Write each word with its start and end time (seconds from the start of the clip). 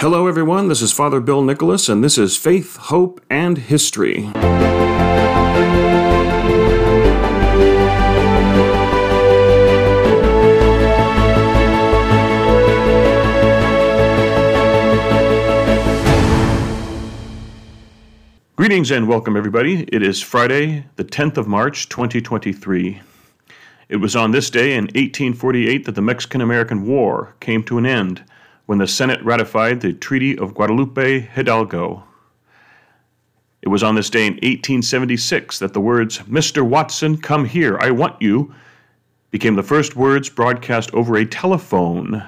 Hello, 0.00 0.28
everyone. 0.28 0.68
This 0.68 0.80
is 0.80 0.92
Father 0.92 1.18
Bill 1.18 1.42
Nicholas, 1.42 1.88
and 1.88 2.04
this 2.04 2.18
is 2.18 2.36
Faith, 2.36 2.76
Hope, 2.76 3.20
and 3.28 3.58
History. 3.58 4.30
Greetings 18.54 18.92
and 18.92 19.08
welcome, 19.08 19.36
everybody. 19.36 19.82
It 19.88 20.04
is 20.04 20.22
Friday, 20.22 20.86
the 20.94 21.04
10th 21.04 21.36
of 21.36 21.48
March, 21.48 21.88
2023. 21.88 23.00
It 23.88 23.96
was 23.96 24.14
on 24.14 24.30
this 24.30 24.48
day 24.48 24.74
in 24.74 24.84
1848 24.84 25.86
that 25.86 25.96
the 25.96 26.00
Mexican 26.00 26.40
American 26.40 26.86
War 26.86 27.34
came 27.40 27.64
to 27.64 27.78
an 27.78 27.86
end 27.86 28.22
when 28.68 28.76
the 28.76 28.86
Senate 28.86 29.24
ratified 29.24 29.80
the 29.80 29.94
Treaty 29.94 30.36
of 30.36 30.52
Guadalupe 30.52 31.20
Hidalgo. 31.20 32.04
It 33.62 33.68
was 33.68 33.82
on 33.82 33.94
this 33.94 34.10
day 34.10 34.26
in 34.26 34.34
1876 34.34 35.58
that 35.60 35.72
the 35.72 35.80
words, 35.80 36.18
Mr. 36.18 36.60
Watson, 36.62 37.16
come 37.16 37.46
here, 37.46 37.78
I 37.80 37.90
want 37.90 38.20
you, 38.20 38.54
became 39.30 39.54
the 39.54 39.62
first 39.62 39.96
words 39.96 40.28
broadcast 40.28 40.92
over 40.92 41.16
a 41.16 41.24
telephone, 41.24 42.22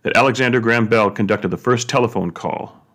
that 0.00 0.16
Alexander 0.16 0.58
Graham 0.58 0.86
Bell 0.86 1.10
conducted 1.10 1.48
the 1.48 1.58
first 1.58 1.86
telephone 1.86 2.30
call. 2.30 2.86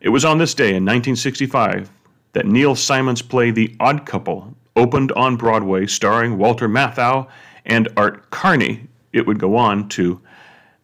It 0.00 0.08
was 0.08 0.24
on 0.24 0.38
this 0.38 0.52
day 0.52 0.70
in 0.70 0.84
1965 0.84 1.92
that 2.32 2.44
Neil 2.44 2.74
Simon's 2.74 3.22
play 3.22 3.52
The 3.52 3.76
Odd 3.78 4.04
Couple 4.04 4.52
opened 4.74 5.12
on 5.12 5.36
Broadway, 5.36 5.86
starring 5.86 6.38
Walter 6.38 6.68
Matthau 6.68 7.28
and 7.66 7.88
Art 7.96 8.30
Carney. 8.30 8.88
It 9.12 9.28
would 9.28 9.38
go 9.38 9.54
on 9.54 9.88
to 9.90 10.20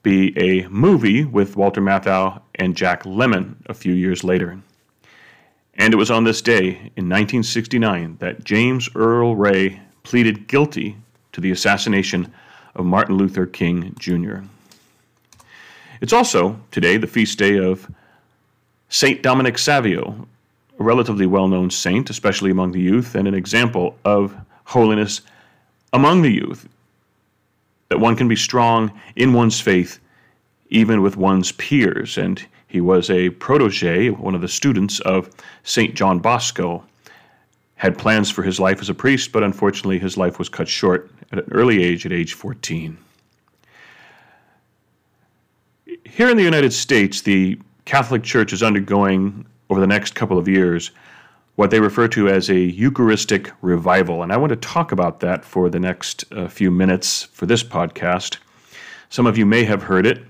be 0.02 0.36
a 0.38 0.66
movie 0.68 1.24
with 1.24 1.56
Walter 1.56 1.80
Matthau 1.80 2.40
and 2.54 2.76
Jack 2.76 3.04
Lemmon 3.04 3.56
a 3.66 3.74
few 3.74 3.92
years 3.92 4.24
later. 4.24 4.58
And 5.74 5.92
it 5.92 5.96
was 5.96 6.10
on 6.10 6.24
this 6.24 6.42
day 6.42 6.68
in 6.96 7.08
1969 7.08 8.16
that 8.20 8.44
James 8.44 8.88
Earl 8.94 9.36
Ray 9.36 9.80
pleaded 10.02 10.46
guilty 10.46 10.96
to 11.32 11.40
the 11.40 11.50
assassination 11.50 12.32
of 12.74 12.84
Martin 12.84 13.16
Luther 13.16 13.46
King 13.46 13.94
Jr. 13.98 14.38
It's 16.00 16.12
also 16.12 16.58
today 16.70 16.96
the 16.96 17.06
feast 17.06 17.38
day 17.38 17.58
of 17.58 17.90
St. 18.88 19.22
Dominic 19.22 19.58
Savio, 19.58 20.26
a 20.78 20.82
relatively 20.82 21.26
well 21.26 21.46
known 21.46 21.70
saint, 21.70 22.10
especially 22.10 22.50
among 22.50 22.72
the 22.72 22.80
youth, 22.80 23.14
and 23.14 23.28
an 23.28 23.34
example 23.34 23.96
of 24.04 24.34
holiness 24.64 25.20
among 25.92 26.22
the 26.22 26.30
youth. 26.30 26.68
That 27.90 27.98
one 27.98 28.16
can 28.16 28.28
be 28.28 28.36
strong 28.36 28.92
in 29.16 29.32
one's 29.32 29.60
faith, 29.60 29.98
even 30.68 31.02
with 31.02 31.16
one's 31.16 31.52
peers. 31.52 32.16
And 32.16 32.42
he 32.68 32.80
was 32.80 33.10
a 33.10 33.30
protege, 33.30 34.10
one 34.10 34.36
of 34.36 34.40
the 34.40 34.48
students 34.48 35.00
of 35.00 35.28
St. 35.64 35.94
John 35.94 36.20
Bosco. 36.20 36.84
Had 37.74 37.98
plans 37.98 38.30
for 38.30 38.42
his 38.42 38.60
life 38.60 38.80
as 38.80 38.90
a 38.90 38.94
priest, 38.94 39.32
but 39.32 39.42
unfortunately 39.42 39.98
his 39.98 40.16
life 40.16 40.38
was 40.38 40.48
cut 40.48 40.68
short 40.68 41.10
at 41.32 41.38
an 41.38 41.48
early 41.50 41.82
age, 41.82 42.06
at 42.06 42.12
age 42.12 42.34
14. 42.34 42.96
Here 46.04 46.30
in 46.30 46.36
the 46.36 46.42
United 46.42 46.72
States, 46.72 47.22
the 47.22 47.58
Catholic 47.86 48.22
Church 48.22 48.52
is 48.52 48.62
undergoing 48.62 49.46
over 49.68 49.80
the 49.80 49.86
next 49.86 50.14
couple 50.14 50.38
of 50.38 50.46
years 50.46 50.92
what 51.56 51.70
they 51.70 51.80
refer 51.80 52.08
to 52.08 52.28
as 52.28 52.48
a 52.48 52.58
Eucharistic 52.58 53.50
revival. 53.60 54.22
And 54.22 54.32
I 54.32 54.36
want 54.36 54.50
to 54.50 54.56
talk 54.56 54.92
about 54.92 55.20
that 55.20 55.44
for 55.44 55.68
the 55.68 55.80
next 55.80 56.24
uh, 56.32 56.48
few 56.48 56.70
minutes 56.70 57.24
for 57.32 57.46
this 57.46 57.62
podcast. 57.62 58.38
Some 59.08 59.26
of 59.26 59.36
you 59.36 59.44
may 59.44 59.64
have 59.64 59.82
heard 59.82 60.06
it, 60.06 60.24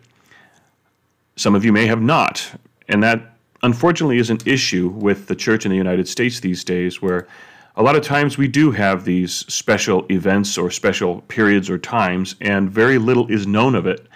some 1.36 1.54
of 1.54 1.64
you 1.64 1.72
may 1.72 1.86
have 1.86 2.00
not. 2.00 2.58
And 2.88 3.02
that, 3.02 3.36
unfortunately, 3.62 4.18
is 4.18 4.30
an 4.30 4.38
issue 4.44 4.88
with 4.88 5.26
the 5.26 5.36
church 5.36 5.64
in 5.64 5.70
the 5.70 5.76
United 5.76 6.08
States 6.08 6.40
these 6.40 6.64
days, 6.64 7.00
where 7.00 7.28
a 7.76 7.82
lot 7.82 7.94
of 7.94 8.02
times 8.02 8.36
we 8.36 8.48
do 8.48 8.72
have 8.72 9.04
these 9.04 9.32
special 9.32 10.04
events 10.10 10.58
or 10.58 10.70
special 10.70 11.20
periods 11.22 11.70
or 11.70 11.78
times, 11.78 12.34
and 12.40 12.70
very 12.70 12.98
little 12.98 13.26
is 13.28 13.46
known 13.46 13.74
of 13.74 13.86
it 13.86 14.06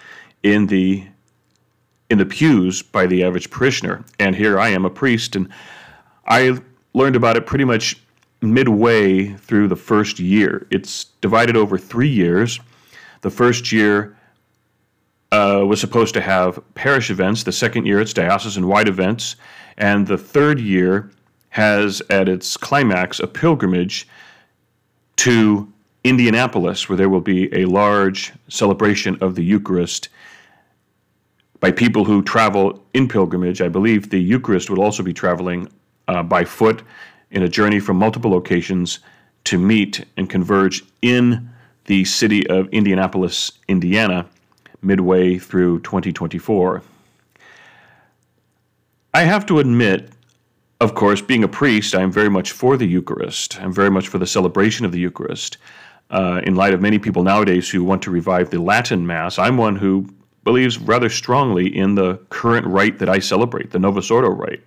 in 0.42 0.66
the 0.66 1.06
in 2.10 2.18
the 2.18 2.26
pews 2.26 2.82
by 2.82 3.06
the 3.06 3.24
average 3.24 3.50
parishioner. 3.50 4.04
And 4.18 4.36
here 4.36 4.58
I 4.58 4.68
am, 4.68 4.84
a 4.84 4.90
priest, 4.90 5.36
and 5.36 5.48
I 6.26 6.58
learned 6.94 7.16
about 7.16 7.36
it 7.36 7.44
pretty 7.44 7.64
much 7.64 8.00
midway 8.40 9.28
through 9.34 9.68
the 9.68 9.76
first 9.76 10.18
year. 10.18 10.66
It's 10.70 11.04
divided 11.20 11.56
over 11.56 11.76
three 11.76 12.08
years. 12.08 12.60
The 13.22 13.30
first 13.30 13.72
year 13.72 14.16
uh, 15.32 15.64
was 15.66 15.80
supposed 15.80 16.14
to 16.14 16.20
have 16.20 16.62
parish 16.74 17.10
events. 17.10 17.42
The 17.42 17.52
second 17.52 17.86
year, 17.86 18.00
it's 18.00 18.12
diocesan 18.12 18.68
wide 18.68 18.88
events. 18.88 19.36
And 19.76 20.06
the 20.06 20.18
third 20.18 20.60
year 20.60 21.10
has 21.50 22.00
at 22.10 22.28
its 22.28 22.56
climax 22.56 23.18
a 23.18 23.26
pilgrimage 23.26 24.06
to 25.16 25.72
Indianapolis, 26.04 26.88
where 26.88 26.96
there 26.96 27.08
will 27.08 27.20
be 27.20 27.52
a 27.54 27.64
large 27.64 28.32
celebration 28.48 29.16
of 29.20 29.34
the 29.34 29.42
Eucharist 29.42 30.08
by 31.60 31.70
people 31.70 32.04
who 32.04 32.22
travel 32.22 32.84
in 32.92 33.08
pilgrimage. 33.08 33.62
I 33.62 33.68
believe 33.68 34.10
the 34.10 34.20
Eucharist 34.20 34.68
will 34.68 34.82
also 34.82 35.02
be 35.02 35.14
traveling 35.14 35.68
uh, 36.08 36.22
by 36.22 36.44
foot 36.44 36.82
in 37.30 37.42
a 37.42 37.48
journey 37.48 37.80
from 37.80 37.96
multiple 37.96 38.30
locations 38.30 39.00
to 39.44 39.58
meet 39.58 40.04
and 40.16 40.30
converge 40.30 40.84
in 41.02 41.50
the 41.86 42.04
city 42.04 42.46
of 42.48 42.68
Indianapolis, 42.68 43.52
Indiana, 43.68 44.26
midway 44.82 45.38
through 45.38 45.80
2024. 45.80 46.82
I 49.12 49.22
have 49.22 49.46
to 49.46 49.58
admit, 49.58 50.10
of 50.80 50.94
course, 50.94 51.20
being 51.20 51.44
a 51.44 51.48
priest, 51.48 51.94
I 51.94 52.02
am 52.02 52.10
very 52.10 52.28
much 52.28 52.52
for 52.52 52.76
the 52.76 52.86
Eucharist. 52.86 53.60
I'm 53.60 53.72
very 53.72 53.90
much 53.90 54.08
for 54.08 54.18
the 54.18 54.26
celebration 54.26 54.84
of 54.84 54.92
the 54.92 54.98
Eucharist. 54.98 55.58
Uh, 56.10 56.40
in 56.44 56.54
light 56.54 56.74
of 56.74 56.80
many 56.80 56.98
people 56.98 57.22
nowadays 57.22 57.68
who 57.68 57.82
want 57.82 58.02
to 58.02 58.10
revive 58.10 58.50
the 58.50 58.60
Latin 58.60 59.06
Mass, 59.06 59.38
I'm 59.38 59.56
one 59.56 59.76
who 59.76 60.06
believes 60.44 60.78
rather 60.78 61.08
strongly 61.08 61.74
in 61.74 61.94
the 61.94 62.16
current 62.28 62.66
rite 62.66 62.98
that 62.98 63.08
I 63.08 63.18
celebrate, 63.18 63.70
the 63.70 63.78
Novus 63.78 64.10
Ordo 64.10 64.28
rite. 64.28 64.62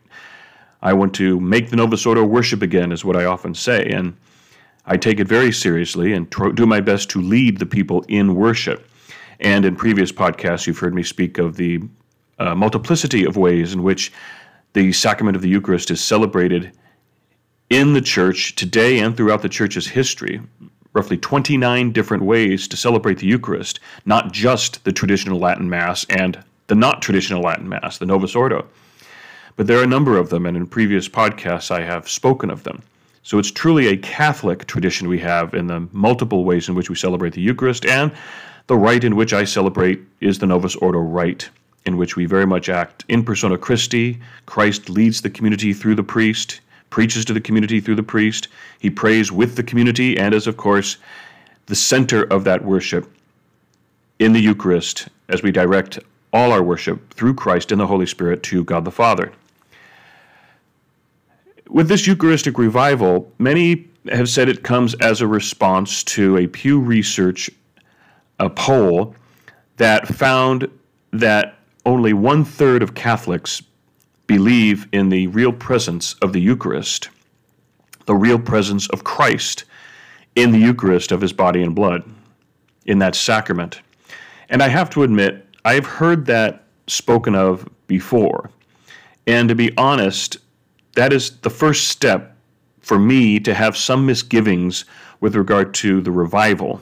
I 0.82 0.94
want 0.94 1.14
to 1.16 1.40
make 1.40 1.70
the 1.70 1.76
Novus 1.76 2.06
Ordo 2.06 2.24
worship 2.24 2.62
again, 2.62 2.92
is 2.92 3.04
what 3.04 3.16
I 3.16 3.26
often 3.26 3.54
say, 3.54 3.86
and 3.90 4.16
I 4.86 4.98
take 4.98 5.20
it 5.20 5.28
very 5.28 5.52
seriously 5.52 6.14
and 6.14 6.30
tr- 6.32 6.50
do 6.50 6.66
my 6.66 6.82
best 6.82 7.10
to 7.12 7.22
lead 7.22 7.58
the 7.58 7.66
people 7.66 8.06
in 8.08 8.36
worship. 8.36 8.90
And 9.40 9.66
in 9.66 9.76
previous 9.76 10.12
podcasts, 10.12 10.66
you've 10.66 10.80
heard 10.80 10.96
me 10.96 11.04
speak 11.04 11.38
of 11.38 11.58
the 11.58 11.82
uh, 12.40 12.56
multiplicity 12.56 13.26
of 13.26 13.38
ways 13.38 13.74
in 13.74 13.84
which 13.84 14.12
the 14.74 14.94
sacrament 14.94 15.36
of 15.36 15.42
the 15.42 15.50
Eucharist 15.50 15.92
is 15.92 16.04
celebrated 16.04 16.72
in 17.70 17.94
the 17.94 18.02
church 18.02 18.56
today 18.56 19.00
and 19.00 19.18
throughout 19.18 19.42
the 19.42 19.50
church's 19.50 19.88
history 19.88 20.42
roughly 20.98 21.18
29 21.18 21.92
different 21.92 22.24
ways 22.24 22.68
to 22.68 22.76
celebrate 22.76 23.20
the 23.20 23.28
Eucharist, 23.28 23.80
not 24.06 24.32
just 24.32 24.84
the 24.84 24.92
traditional 24.92 25.38
Latin 25.38 25.70
Mass 25.70 26.06
and 26.10 26.44
the 26.66 26.76
not 26.76 27.04
traditional 27.04 27.44
Latin 27.44 27.70
Mass, 27.70 28.00
the 28.00 28.06
Novus 28.06 28.36
Ordo. 28.36 28.68
But 29.58 29.68
there 29.68 29.80
are 29.80 29.84
a 29.84 29.88
number 29.88 30.18
of 30.18 30.30
them, 30.30 30.46
and 30.46 30.56
in 30.56 30.68
previous 30.68 31.10
podcasts 31.10 31.70
I 31.70 31.82
have 31.82 32.08
spoken 32.08 32.50
of 32.50 32.64
them. 32.64 32.82
So 33.24 33.38
it's 33.38 33.52
truly 33.52 33.88
a 33.88 33.98
Catholic 33.98 34.66
tradition 34.68 35.10
we 35.10 35.20
have 35.20 35.54
in 35.54 35.68
the 35.68 35.90
multiple 35.92 36.46
ways 36.46 36.70
in 36.70 36.76
which 36.76 36.90
we 36.90 36.96
celebrate 36.96 37.34
the 37.34 37.42
Eucharist, 37.42 37.86
and 37.86 38.14
the 38.68 38.78
rite 38.78 39.04
in 39.04 39.18
which 39.18 39.34
I 39.34 39.44
celebrate 39.44 40.00
is 40.22 40.40
the 40.40 40.46
Novus 40.46 40.78
Ordo 40.78 41.00
rite, 41.00 41.50
in 41.86 41.98
which 41.98 42.16
we 42.16 42.26
very 42.26 42.46
much 42.46 42.70
act 42.70 43.04
in 43.10 43.24
persona 43.24 43.58
Christi. 43.58 44.20
Christ 44.46 44.90
leads 44.90 45.20
the 45.20 45.30
community 45.30 45.74
through 45.74 45.96
the 45.96 46.04
priest 46.04 46.62
preaches 46.90 47.26
to 47.26 47.34
the 47.34 47.42
community 47.42 47.80
through 47.80 47.96
the 47.96 48.04
priest. 48.04 48.48
He 48.80 48.90
prays 48.90 49.32
with 49.32 49.56
the 49.56 49.64
community 49.64 50.18
and 50.18 50.34
is, 50.34 50.48
of 50.48 50.58
course, 50.58 50.98
the 51.66 51.76
center 51.76 52.24
of 52.24 52.44
that 52.46 52.64
worship 52.64 53.12
in 54.20 54.34
the 54.34 54.40
Eucharist 54.40 55.10
as 55.30 55.44
we 55.44 55.52
direct 55.52 56.00
all 56.34 56.52
our 56.52 56.64
worship 56.64 57.14
through 57.14 57.34
Christ 57.34 57.72
and 57.72 57.80
the 57.80 57.88
Holy 57.88 58.06
Spirit 58.06 58.44
to 58.44 58.64
God 58.64 58.86
the 58.86 58.92
Father. 58.92 59.32
With 61.70 61.90
this 61.90 62.08
Eucharistic 62.08 62.58
revival, 62.58 63.32
many 63.40 63.88
have 64.10 64.30
said 64.30 64.48
it 64.48 64.64
comes 64.64 64.94
as 64.96 65.20
a 65.20 65.28
response 65.28 66.04
to 66.06 66.38
a 66.38 66.48
Pew 66.48 66.80
Research 66.80 67.50
a 68.40 68.50
poll 68.50 69.16
that 69.78 70.08
found 70.08 70.70
that 71.12 71.58
only 71.86 72.14
one 72.14 72.46
third 72.46 72.84
of 72.84 72.94
Catholics 72.94 73.62
believe 74.28 74.88
in 74.92 75.10
the 75.10 75.28
real 75.28 75.52
presence 75.52 76.14
of 76.16 76.34
the 76.34 76.42
Eucharist, 76.42 77.10
the 78.06 78.16
real 78.16 78.40
presence 78.40 78.88
of 78.90 79.04
Christ 79.04 79.66
in 80.36 80.52
the 80.52 80.60
Eucharist 80.60 81.12
of 81.12 81.22
his 81.22 81.34
body 81.34 81.64
and 81.64 81.74
blood, 81.74 82.04
in 82.86 83.00
that 83.00 83.16
sacrament. 83.16 83.82
And 84.50 84.62
I 84.62 84.68
have 84.70 84.90
to 84.92 85.04
admit, 85.04 85.46
I've 85.66 85.86
heard 85.86 86.26
that 86.28 86.64
spoken 86.88 87.36
of 87.36 87.68
before. 87.88 88.52
And 89.26 89.50
to 89.50 89.56
be 89.56 89.76
honest, 89.78 90.38
that 90.98 91.14
is 91.14 91.38
the 91.42 91.50
first 91.50 91.90
step 91.90 92.36
for 92.80 92.98
me 92.98 93.40
to 93.40 93.54
have 93.54 93.78
some 93.78 94.06
misgivings 94.06 94.84
with 95.20 95.36
regard 95.36 95.72
to 95.76 96.02
the 96.02 96.12
revival. 96.12 96.82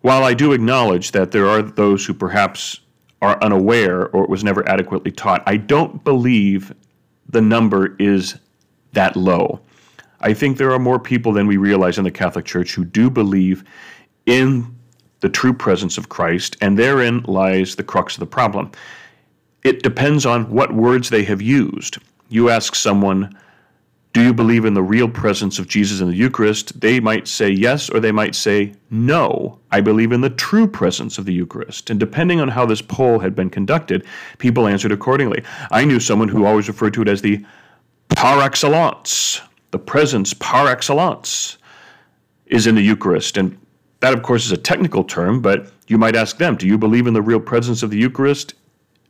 While 0.00 0.24
I 0.24 0.34
do 0.34 0.52
acknowledge 0.52 1.12
that 1.12 1.30
there 1.30 1.48
are 1.48 1.62
those 1.62 2.04
who 2.04 2.12
perhaps 2.12 2.80
are 3.22 3.40
unaware 3.42 4.08
or 4.08 4.24
it 4.24 4.30
was 4.30 4.42
never 4.42 4.68
adequately 4.68 5.12
taught. 5.12 5.44
I 5.46 5.58
don't 5.58 6.02
believe 6.02 6.74
the 7.28 7.40
number 7.40 7.94
is 7.98 8.36
that 8.94 9.16
low. 9.16 9.60
I 10.20 10.34
think 10.34 10.56
there 10.56 10.72
are 10.72 10.78
more 10.80 10.98
people 10.98 11.32
than 11.32 11.46
we 11.46 11.56
realize 11.56 11.98
in 11.98 12.04
the 12.04 12.10
Catholic 12.10 12.46
Church 12.46 12.74
who 12.74 12.84
do 12.84 13.10
believe 13.10 13.62
in 14.26 14.74
the 15.20 15.28
true 15.28 15.52
presence 15.52 15.98
of 15.98 16.08
Christ, 16.08 16.56
and 16.60 16.76
therein 16.76 17.22
lies 17.24 17.76
the 17.76 17.84
crux 17.84 18.14
of 18.14 18.20
the 18.20 18.26
problem. 18.26 18.72
It 19.64 19.82
depends 19.82 20.26
on 20.26 20.50
what 20.50 20.74
words 20.74 21.10
they 21.10 21.24
have 21.24 21.42
used. 21.42 21.98
You 22.28 22.50
ask 22.50 22.74
someone, 22.74 23.34
Do 24.12 24.22
you 24.22 24.34
believe 24.34 24.64
in 24.64 24.74
the 24.74 24.82
real 24.82 25.08
presence 25.08 25.58
of 25.58 25.68
Jesus 25.68 26.00
in 26.00 26.08
the 26.08 26.16
Eucharist? 26.16 26.80
They 26.80 27.00
might 27.00 27.26
say 27.26 27.48
yes, 27.48 27.88
or 27.88 28.00
they 28.00 28.12
might 28.12 28.34
say 28.34 28.74
no. 28.90 29.58
I 29.70 29.80
believe 29.80 30.12
in 30.12 30.20
the 30.20 30.30
true 30.30 30.66
presence 30.66 31.18
of 31.18 31.24
the 31.24 31.32
Eucharist. 31.32 31.88
And 31.88 31.98
depending 31.98 32.40
on 32.40 32.48
how 32.48 32.66
this 32.66 32.82
poll 32.82 33.18
had 33.18 33.34
been 33.34 33.48
conducted, 33.48 34.04
people 34.38 34.66
answered 34.66 34.92
accordingly. 34.92 35.42
I 35.70 35.84
knew 35.84 36.00
someone 36.00 36.28
who 36.28 36.44
always 36.44 36.68
referred 36.68 36.94
to 36.94 37.02
it 37.02 37.08
as 37.08 37.22
the 37.22 37.44
par 38.10 38.42
excellence, 38.42 39.40
the 39.70 39.78
presence 39.78 40.34
par 40.34 40.68
excellence 40.68 41.56
is 42.46 42.66
in 42.66 42.74
the 42.74 42.82
Eucharist. 42.82 43.36
And 43.36 43.58
that, 44.00 44.14
of 44.14 44.22
course, 44.22 44.44
is 44.44 44.52
a 44.52 44.56
technical 44.56 45.04
term, 45.04 45.40
but 45.40 45.70
you 45.86 45.98
might 45.98 46.16
ask 46.16 46.36
them, 46.36 46.56
Do 46.56 46.66
you 46.66 46.76
believe 46.76 47.06
in 47.06 47.14
the 47.14 47.22
real 47.22 47.40
presence 47.40 47.82
of 47.82 47.90
the 47.90 47.98
Eucharist? 47.98 48.54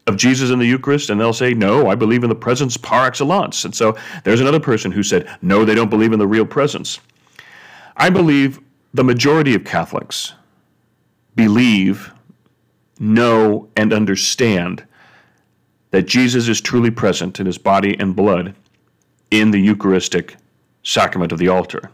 Of 0.08 0.16
Jesus 0.16 0.48
in 0.48 0.58
the 0.58 0.64
Eucharist, 0.64 1.10
and 1.10 1.20
they'll 1.20 1.34
say, 1.34 1.52
No, 1.52 1.90
I 1.90 1.94
believe 1.94 2.22
in 2.22 2.30
the 2.30 2.34
presence 2.34 2.78
par 2.78 3.06
excellence. 3.06 3.66
And 3.66 3.74
so 3.74 3.94
there's 4.24 4.40
another 4.40 4.58
person 4.58 4.90
who 4.90 5.02
said, 5.02 5.28
No, 5.42 5.66
they 5.66 5.74
don't 5.74 5.90
believe 5.90 6.14
in 6.14 6.18
the 6.18 6.26
real 6.26 6.46
presence. 6.46 6.98
I 7.94 8.08
believe 8.08 8.58
the 8.94 9.04
majority 9.04 9.54
of 9.54 9.64
Catholics 9.64 10.32
believe, 11.36 12.10
know, 12.98 13.68
and 13.76 13.92
understand 13.92 14.82
that 15.90 16.06
Jesus 16.06 16.48
is 16.48 16.62
truly 16.62 16.90
present 16.90 17.38
in 17.38 17.44
his 17.44 17.58
body 17.58 17.94
and 18.00 18.16
blood 18.16 18.54
in 19.30 19.50
the 19.50 19.60
Eucharistic 19.60 20.36
sacrament 20.84 21.32
of 21.32 21.38
the 21.38 21.48
altar. 21.48 21.90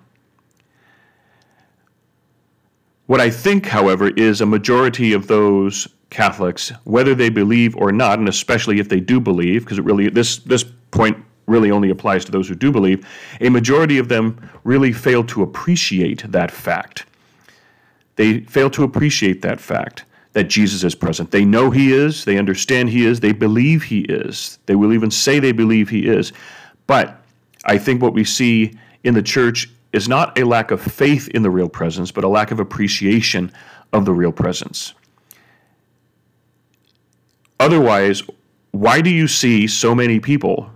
What 3.06 3.20
I 3.20 3.28
think, 3.28 3.66
however, 3.66 4.10
is 4.10 4.40
a 4.40 4.46
majority 4.46 5.12
of 5.14 5.26
those 5.26 5.88
Catholics, 6.14 6.72
whether 6.84 7.12
they 7.12 7.28
believe 7.28 7.76
or 7.76 7.90
not, 7.90 8.20
and 8.20 8.28
especially 8.28 8.78
if 8.78 8.88
they 8.88 9.00
do 9.00 9.18
believe, 9.18 9.64
because 9.64 9.78
it 9.78 9.84
really 9.84 10.08
this 10.08 10.38
this 10.38 10.64
point 10.92 11.18
really 11.46 11.72
only 11.72 11.90
applies 11.90 12.24
to 12.24 12.30
those 12.30 12.48
who 12.48 12.54
do 12.54 12.70
believe, 12.70 13.04
a 13.40 13.48
majority 13.48 13.98
of 13.98 14.08
them 14.08 14.48
really 14.62 14.92
fail 14.92 15.24
to 15.24 15.42
appreciate 15.42 16.22
that 16.30 16.52
fact. 16.52 17.04
They 18.14 18.40
fail 18.42 18.70
to 18.70 18.84
appreciate 18.84 19.42
that 19.42 19.60
fact 19.60 20.04
that 20.34 20.44
Jesus 20.44 20.84
is 20.84 20.94
present. 20.94 21.32
They 21.32 21.44
know 21.44 21.72
he 21.72 21.92
is, 21.92 22.24
they 22.24 22.38
understand 22.38 22.90
he 22.90 23.04
is, 23.04 23.18
they 23.18 23.32
believe 23.32 23.82
he 23.82 24.02
is. 24.02 24.60
They 24.66 24.76
will 24.76 24.92
even 24.92 25.10
say 25.10 25.40
they 25.40 25.52
believe 25.52 25.88
he 25.88 26.06
is. 26.06 26.32
But 26.86 27.20
I 27.64 27.76
think 27.76 28.00
what 28.00 28.14
we 28.14 28.22
see 28.22 28.78
in 29.02 29.14
the 29.14 29.22
church 29.22 29.68
is 29.92 30.08
not 30.08 30.38
a 30.38 30.44
lack 30.44 30.70
of 30.70 30.80
faith 30.80 31.26
in 31.28 31.42
the 31.42 31.50
real 31.50 31.68
presence, 31.68 32.12
but 32.12 32.22
a 32.22 32.28
lack 32.28 32.52
of 32.52 32.60
appreciation 32.60 33.52
of 33.92 34.04
the 34.04 34.12
real 34.12 34.32
presence. 34.32 34.94
Otherwise, 37.64 38.22
why 38.72 39.00
do 39.00 39.08
you 39.08 39.26
see 39.26 39.66
so 39.66 39.94
many 39.94 40.20
people 40.20 40.68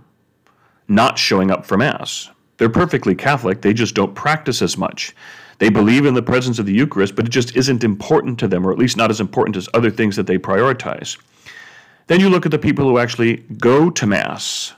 not 0.87 1.19
showing 1.19 1.51
up 1.51 1.63
for 1.63 1.77
Mass? 1.77 2.31
They're 2.57 2.67
perfectly 2.67 3.13
Catholic, 3.13 3.61
they 3.61 3.75
just 3.75 3.93
don't 3.93 4.15
practice 4.15 4.63
as 4.63 4.75
much. 4.75 5.15
They 5.59 5.69
believe 5.69 6.07
in 6.07 6.15
the 6.15 6.23
presence 6.23 6.57
of 6.57 6.65
the 6.65 6.73
Eucharist, 6.73 7.15
but 7.15 7.27
it 7.27 7.29
just 7.29 7.55
isn't 7.55 7.83
important 7.83 8.39
to 8.39 8.47
them, 8.47 8.65
or 8.65 8.71
at 8.71 8.79
least 8.79 8.97
not 8.97 9.11
as 9.11 9.21
important 9.21 9.55
as 9.55 9.69
other 9.75 9.91
things 9.91 10.15
that 10.15 10.25
they 10.25 10.39
prioritize. 10.39 11.15
Then 12.07 12.19
you 12.19 12.27
look 12.27 12.47
at 12.47 12.51
the 12.51 12.57
people 12.57 12.85
who 12.85 12.97
actually 12.97 13.35
go 13.59 13.91
to 13.91 14.07
Mass. 14.07 14.73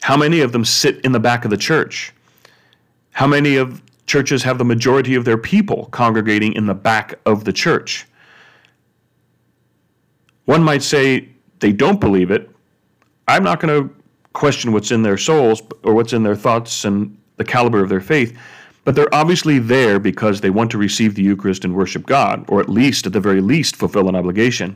How 0.00 0.16
many 0.16 0.40
of 0.40 0.50
them 0.50 0.64
sit 0.64 1.00
in 1.04 1.12
the 1.12 1.20
back 1.20 1.44
of 1.44 1.52
the 1.52 1.56
church? 1.56 2.12
How 3.12 3.28
many 3.28 3.54
of 3.54 3.80
churches 4.06 4.42
have 4.42 4.58
the 4.58 4.64
majority 4.64 5.14
of 5.14 5.24
their 5.24 5.38
people 5.38 5.86
congregating 5.92 6.52
in 6.54 6.66
the 6.66 6.74
back 6.74 7.14
of 7.26 7.44
the 7.44 7.52
church? 7.52 8.08
One 10.44 10.62
might 10.62 10.82
say 10.82 11.28
they 11.60 11.72
don't 11.72 12.00
believe 12.00 12.30
it. 12.30 12.50
I'm 13.28 13.44
not 13.44 13.60
going 13.60 13.88
to 13.88 13.94
question 14.32 14.72
what's 14.72 14.90
in 14.90 15.02
their 15.02 15.18
souls 15.18 15.62
or 15.84 15.94
what's 15.94 16.12
in 16.12 16.22
their 16.22 16.36
thoughts 16.36 16.84
and 16.84 17.16
the 17.36 17.44
caliber 17.44 17.82
of 17.82 17.88
their 17.88 18.00
faith, 18.00 18.36
but 18.84 18.94
they're 18.94 19.14
obviously 19.14 19.58
there 19.58 19.98
because 19.98 20.40
they 20.40 20.50
want 20.50 20.70
to 20.72 20.78
receive 20.78 21.14
the 21.14 21.22
Eucharist 21.22 21.64
and 21.64 21.74
worship 21.74 22.06
God, 22.06 22.44
or 22.48 22.60
at 22.60 22.68
least, 22.68 23.06
at 23.06 23.12
the 23.12 23.20
very 23.20 23.40
least, 23.40 23.76
fulfill 23.76 24.08
an 24.08 24.16
obligation. 24.16 24.74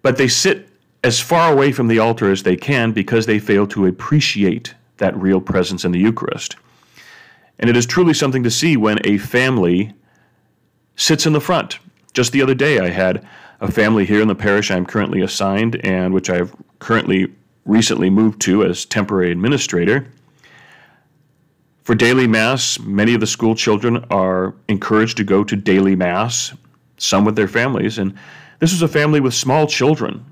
But 0.00 0.16
they 0.16 0.28
sit 0.28 0.68
as 1.04 1.20
far 1.20 1.52
away 1.52 1.72
from 1.72 1.88
the 1.88 1.98
altar 1.98 2.30
as 2.30 2.42
they 2.42 2.56
can 2.56 2.92
because 2.92 3.26
they 3.26 3.38
fail 3.38 3.66
to 3.68 3.86
appreciate 3.86 4.74
that 4.98 5.16
real 5.16 5.40
presence 5.40 5.84
in 5.84 5.92
the 5.92 5.98
Eucharist. 5.98 6.56
And 7.58 7.68
it 7.68 7.76
is 7.76 7.86
truly 7.86 8.14
something 8.14 8.42
to 8.42 8.50
see 8.50 8.76
when 8.76 8.98
a 9.04 9.18
family 9.18 9.92
sits 10.96 11.26
in 11.26 11.32
the 11.32 11.40
front. 11.40 11.78
Just 12.12 12.32
the 12.32 12.42
other 12.42 12.54
day, 12.54 12.78
I 12.78 12.88
had 12.90 13.26
a 13.62 13.70
family 13.70 14.04
here 14.04 14.20
in 14.20 14.26
the 14.26 14.34
parish 14.34 14.72
I'm 14.72 14.84
currently 14.84 15.20
assigned 15.22 15.76
and 15.86 16.12
which 16.12 16.28
I've 16.28 16.52
currently 16.80 17.32
recently 17.64 18.10
moved 18.10 18.40
to 18.42 18.64
as 18.64 18.84
temporary 18.84 19.30
administrator. 19.30 20.08
For 21.84 21.94
daily 21.94 22.26
Mass, 22.26 22.80
many 22.80 23.14
of 23.14 23.20
the 23.20 23.26
school 23.26 23.54
children 23.54 24.04
are 24.10 24.52
encouraged 24.66 25.16
to 25.18 25.24
go 25.24 25.44
to 25.44 25.54
daily 25.54 25.94
Mass, 25.94 26.52
some 26.98 27.24
with 27.24 27.36
their 27.36 27.46
families. 27.46 27.98
And 27.98 28.18
this 28.58 28.72
was 28.72 28.82
a 28.82 28.88
family 28.88 29.20
with 29.20 29.32
small 29.32 29.68
children, 29.68 30.24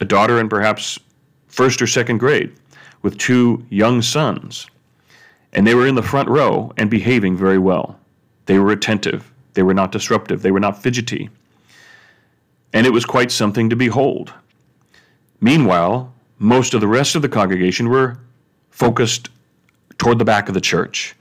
a 0.00 0.06
daughter 0.06 0.40
in 0.40 0.48
perhaps 0.48 0.98
first 1.48 1.82
or 1.82 1.86
second 1.86 2.16
grade 2.16 2.50
with 3.02 3.18
two 3.18 3.64
young 3.68 4.00
sons, 4.00 4.66
and 5.52 5.66
they 5.66 5.74
were 5.74 5.86
in 5.86 5.96
the 5.96 6.02
front 6.02 6.30
row 6.30 6.72
and 6.78 6.90
behaving 6.90 7.36
very 7.36 7.58
well. 7.58 7.98
They 8.46 8.58
were 8.58 8.72
attentive, 8.72 9.30
they 9.52 9.62
were 9.62 9.74
not 9.74 9.92
disruptive, 9.92 10.40
they 10.40 10.50
were 10.50 10.60
not 10.60 10.82
fidgety. 10.82 11.28
And 12.72 12.86
it 12.86 12.92
was 12.92 13.04
quite 13.04 13.32
something 13.32 13.70
to 13.70 13.76
behold. 13.76 14.32
Meanwhile, 15.40 16.12
most 16.38 16.74
of 16.74 16.80
the 16.80 16.88
rest 16.88 17.14
of 17.14 17.22
the 17.22 17.28
congregation 17.28 17.88
were 17.88 18.18
focused 18.70 19.28
toward 19.98 20.18
the 20.18 20.24
back 20.24 20.48
of 20.48 20.54
the 20.54 20.60
church. 20.60 21.14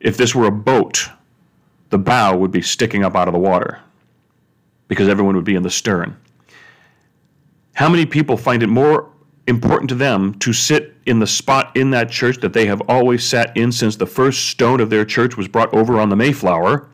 If 0.00 0.16
this 0.16 0.34
were 0.34 0.46
a 0.46 0.52
boat, 0.52 1.08
the 1.90 1.98
bow 1.98 2.36
would 2.36 2.50
be 2.50 2.62
sticking 2.62 3.04
up 3.04 3.16
out 3.16 3.28
of 3.28 3.32
the 3.32 3.40
water 3.40 3.80
because 4.88 5.08
everyone 5.08 5.36
would 5.36 5.44
be 5.44 5.54
in 5.54 5.62
the 5.62 5.70
stern. 5.70 6.16
How 7.74 7.88
many 7.88 8.06
people 8.06 8.36
find 8.36 8.62
it 8.62 8.68
more 8.68 9.10
important 9.46 9.88
to 9.88 9.94
them 9.94 10.34
to 10.34 10.52
sit 10.52 10.94
in 11.06 11.18
the 11.18 11.26
spot 11.26 11.76
in 11.76 11.90
that 11.90 12.10
church 12.10 12.38
that 12.38 12.52
they 12.52 12.66
have 12.66 12.80
always 12.88 13.26
sat 13.26 13.56
in 13.56 13.72
since 13.72 13.96
the 13.96 14.06
first 14.06 14.50
stone 14.50 14.80
of 14.80 14.90
their 14.90 15.04
church 15.04 15.36
was 15.36 15.48
brought 15.48 15.72
over 15.74 15.98
on 15.98 16.08
the 16.08 16.16
Mayflower 16.16 16.88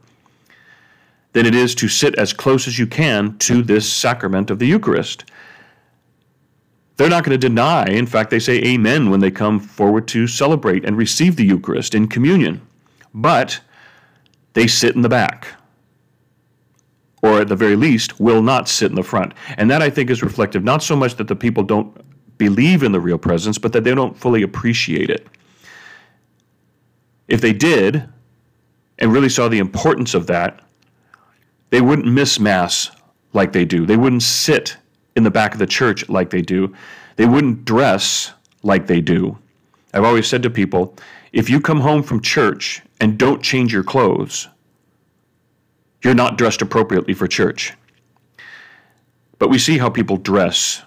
than 1.32 1.46
it 1.46 1.54
is 1.54 1.74
to 1.76 1.88
sit 1.88 2.14
as 2.16 2.32
close 2.32 2.66
as 2.66 2.78
you 2.78 2.86
can 2.86 3.36
to 3.38 3.62
this 3.62 3.90
sacrament 3.90 4.50
of 4.50 4.58
the 4.58 4.66
Eucharist. 4.66 5.24
They're 6.96 7.08
not 7.08 7.22
going 7.22 7.38
to 7.38 7.48
deny, 7.48 7.86
in 7.86 8.06
fact, 8.06 8.30
they 8.30 8.40
say 8.40 8.62
amen 8.64 9.10
when 9.10 9.20
they 9.20 9.30
come 9.30 9.60
forward 9.60 10.08
to 10.08 10.26
celebrate 10.26 10.84
and 10.84 10.96
receive 10.96 11.36
the 11.36 11.44
Eucharist 11.44 11.94
in 11.94 12.08
communion. 12.08 12.60
But 13.14 13.60
they 14.54 14.66
sit 14.66 14.96
in 14.96 15.02
the 15.02 15.08
back 15.08 15.48
or 17.22 17.40
at 17.40 17.48
the 17.48 17.56
very 17.56 17.76
least, 17.76 18.20
will 18.20 18.42
not 18.42 18.68
sit 18.68 18.90
in 18.90 18.94
the 18.94 19.02
front. 19.02 19.34
And 19.56 19.70
that 19.70 19.82
I 19.82 19.90
think 19.90 20.10
is 20.10 20.22
reflective 20.22 20.62
not 20.62 20.82
so 20.82 20.94
much 20.94 21.16
that 21.16 21.28
the 21.28 21.36
people 21.36 21.62
don't 21.62 21.96
believe 22.38 22.82
in 22.82 22.92
the 22.92 23.00
real 23.00 23.18
presence, 23.18 23.58
but 23.58 23.72
that 23.72 23.84
they 23.84 23.94
don't 23.94 24.16
fully 24.16 24.42
appreciate 24.42 25.10
it. 25.10 25.26
If 27.26 27.40
they 27.40 27.52
did, 27.52 28.08
and 29.00 29.12
really 29.12 29.28
saw 29.28 29.48
the 29.48 29.58
importance 29.58 30.14
of 30.14 30.26
that, 30.28 30.60
they 31.70 31.80
wouldn't 31.80 32.08
miss 32.08 32.40
Mass 32.40 32.90
like 33.32 33.52
they 33.52 33.64
do. 33.64 33.86
They 33.86 33.96
wouldn't 33.96 34.22
sit 34.22 34.76
in 35.16 35.22
the 35.22 35.30
back 35.30 35.52
of 35.52 35.58
the 35.58 35.66
church 35.66 36.08
like 36.08 36.30
they 36.30 36.42
do. 36.42 36.74
They 37.16 37.26
wouldn't 37.26 37.64
dress 37.64 38.32
like 38.62 38.86
they 38.86 39.00
do. 39.00 39.38
I've 39.92 40.04
always 40.04 40.26
said 40.26 40.42
to 40.44 40.50
people 40.50 40.96
if 41.32 41.50
you 41.50 41.60
come 41.60 41.80
home 41.80 42.02
from 42.02 42.20
church 42.20 42.82
and 43.00 43.18
don't 43.18 43.42
change 43.42 43.72
your 43.72 43.84
clothes, 43.84 44.48
you're 46.02 46.14
not 46.14 46.38
dressed 46.38 46.62
appropriately 46.62 47.14
for 47.14 47.26
church. 47.26 47.74
But 49.38 49.50
we 49.50 49.58
see 49.58 49.78
how 49.78 49.90
people 49.90 50.16
dress 50.16 50.82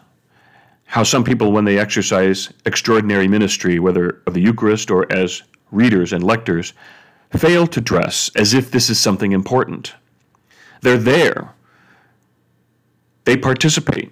how 0.91 1.03
some 1.03 1.23
people, 1.23 1.53
when 1.53 1.63
they 1.63 1.79
exercise 1.79 2.51
extraordinary 2.65 3.25
ministry, 3.25 3.79
whether 3.79 4.21
of 4.27 4.33
the 4.33 4.41
Eucharist 4.41 4.91
or 4.91 5.09
as 5.09 5.41
readers 5.71 6.11
and 6.11 6.21
lectors, 6.21 6.73
fail 7.37 7.65
to 7.65 7.79
dress 7.79 8.29
as 8.35 8.53
if 8.53 8.71
this 8.71 8.89
is 8.89 8.99
something 8.99 9.31
important. 9.31 9.93
They're 10.81 10.97
there, 10.97 11.53
they 13.25 13.37
participate. 13.37 14.11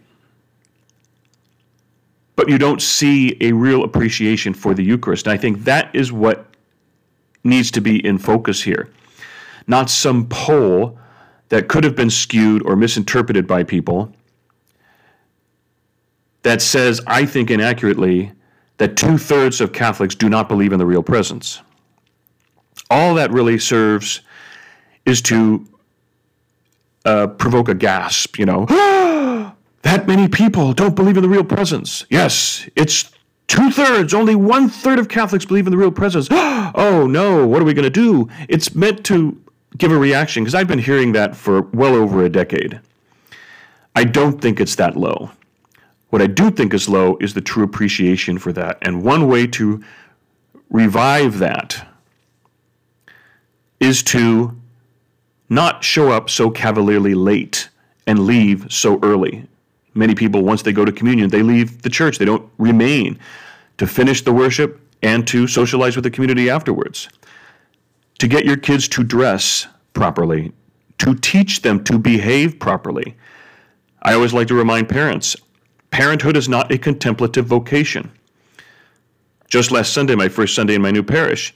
But 2.35 2.47
you 2.47 2.57
don't 2.57 2.81
see 2.81 3.35
a 3.41 3.51
real 3.51 3.83
appreciation 3.83 4.53
for 4.53 4.73
the 4.73 4.83
Eucharist. 4.83 5.27
And 5.27 5.33
I 5.33 5.37
think 5.37 5.65
that 5.65 5.93
is 5.93 6.11
what 6.11 6.45
needs 7.43 7.69
to 7.71 7.81
be 7.81 8.05
in 8.05 8.17
focus 8.17 8.63
here. 8.63 8.89
Not 9.67 9.89
some 9.89 10.27
poll 10.29 10.97
that 11.49 11.67
could 11.67 11.83
have 11.83 11.95
been 11.95 12.09
skewed 12.09 12.65
or 12.65 12.75
misinterpreted 12.75 13.45
by 13.45 13.63
people 13.63 14.13
that 16.43 16.61
says, 16.61 17.01
I 17.05 17.25
think 17.25 17.51
inaccurately, 17.51 18.31
that 18.77 18.95
two 18.95 19.17
thirds 19.17 19.59
of 19.59 19.73
Catholics 19.73 20.15
do 20.15 20.29
not 20.29 20.47
believe 20.47 20.71
in 20.71 20.79
the 20.79 20.85
real 20.85 21.03
presence. 21.03 21.61
All 22.89 23.13
that 23.15 23.31
really 23.31 23.59
serves 23.59 24.21
is 25.05 25.21
to 25.23 25.67
uh, 27.09 27.27
provoke 27.27 27.69
a 27.69 27.73
gasp, 27.73 28.37
you 28.37 28.45
know. 28.45 28.65
that 29.81 30.07
many 30.07 30.27
people 30.27 30.73
don't 30.73 30.95
believe 30.95 31.17
in 31.17 31.23
the 31.23 31.29
real 31.29 31.43
presence. 31.43 32.05
Yes, 32.09 32.69
it's 32.75 33.11
two 33.47 33.71
thirds, 33.71 34.13
only 34.13 34.35
one 34.35 34.69
third 34.69 34.99
of 34.99 35.09
Catholics 35.09 35.45
believe 35.45 35.65
in 35.65 35.71
the 35.71 35.77
real 35.77 35.91
presence. 35.91 36.27
oh 36.31 37.07
no, 37.09 37.47
what 37.47 37.61
are 37.61 37.65
we 37.65 37.73
going 37.73 37.83
to 37.83 37.89
do? 37.89 38.29
It's 38.47 38.75
meant 38.75 39.03
to 39.05 39.41
give 39.77 39.91
a 39.91 39.97
reaction 39.97 40.43
because 40.43 40.55
I've 40.55 40.67
been 40.67 40.79
hearing 40.79 41.13
that 41.13 41.35
for 41.35 41.61
well 41.73 41.95
over 41.95 42.23
a 42.23 42.29
decade. 42.29 42.79
I 43.95 44.03
don't 44.03 44.39
think 44.39 44.59
it's 44.59 44.75
that 44.75 44.95
low. 44.95 45.31
What 46.11 46.21
I 46.21 46.27
do 46.27 46.51
think 46.51 46.73
is 46.73 46.87
low 46.89 47.17
is 47.19 47.33
the 47.33 47.41
true 47.41 47.63
appreciation 47.63 48.37
for 48.39 48.51
that. 48.53 48.77
And 48.81 49.03
one 49.03 49.27
way 49.27 49.45
to 49.47 49.83
revive 50.69 51.39
that 51.39 51.87
is 53.79 54.03
to 54.03 54.58
not 55.49 55.83
show 55.83 56.11
up 56.11 56.29
so 56.29 56.49
cavalierly 56.49 57.13
late 57.13 57.69
and 58.07 58.25
leave 58.25 58.67
so 58.69 58.99
early. 59.03 59.45
Many 59.93 60.15
people, 60.15 60.43
once 60.43 60.61
they 60.61 60.71
go 60.71 60.85
to 60.85 60.91
communion, 60.91 61.29
they 61.29 61.43
leave 61.43 61.81
the 61.81 61.89
church. 61.89 62.17
They 62.17 62.25
don't 62.25 62.49
remain 62.57 63.19
to 63.77 63.87
finish 63.87 64.21
the 64.21 64.33
worship 64.33 64.79
and 65.01 65.27
to 65.27 65.47
socialize 65.47 65.95
with 65.95 66.03
the 66.03 66.11
community 66.11 66.49
afterwards. 66.49 67.09
To 68.19 68.27
get 68.27 68.45
your 68.45 68.57
kids 68.57 68.87
to 68.89 69.03
dress 69.03 69.67
properly, 69.93 70.51
to 70.99 71.15
teach 71.15 71.61
them 71.61 71.83
to 71.85 71.97
behave 71.97 72.59
properly. 72.59 73.15
I 74.01 74.13
always 74.13 74.33
like 74.33 74.47
to 74.49 74.55
remind 74.55 74.89
parents 74.89 75.35
Parenthood 75.91 76.37
is 76.37 76.47
not 76.47 76.71
a 76.71 76.77
contemplative 76.77 77.45
vocation. 77.45 78.11
Just 79.47 79.71
last 79.71 79.93
Sunday, 79.93 80.15
my 80.15 80.29
first 80.29 80.53
Sunday 80.53 80.75
in 80.75 80.81
my 80.81 80.91
new 80.91 81.03
parish, 81.03 81.53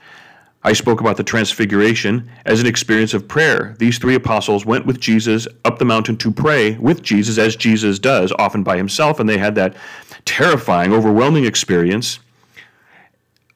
I 0.65 0.71
spoke 0.73 1.01
about 1.01 1.17
the 1.17 1.23
Transfiguration 1.23 2.29
as 2.45 2.61
an 2.61 2.67
experience 2.67 3.13
of 3.13 3.27
prayer. 3.27 3.75
These 3.79 3.97
three 3.97 4.15
apostles 4.15 4.65
went 4.65 4.85
with 4.85 4.99
Jesus 4.99 5.45
up 5.65 5.77
the 5.77 5.85
mountain 5.85 6.15
to 6.17 6.31
pray 6.31 6.77
with 6.77 7.01
Jesus, 7.01 7.37
as 7.37 7.57
Jesus 7.57 7.99
does, 7.99 8.31
often 8.39 8.63
by 8.63 8.77
himself, 8.77 9.19
and 9.19 9.27
they 9.27 9.37
had 9.37 9.55
that 9.55 9.75
terrifying, 10.23 10.93
overwhelming 10.93 11.43
experience 11.43 12.19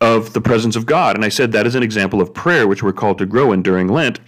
of 0.01 0.33
the 0.33 0.41
presence 0.41 0.75
of 0.75 0.85
God. 0.85 1.15
And 1.15 1.23
I 1.23 1.29
said 1.29 1.53
that 1.53 1.65
is 1.65 1.75
an 1.75 1.83
example 1.83 2.21
of 2.21 2.33
prayer, 2.33 2.67
which 2.67 2.83
we're 2.83 2.93
called 2.93 3.17
to 3.19 3.25
grow 3.25 3.53
in 3.53 3.63
during 3.63 3.87
Lent. 3.87 4.19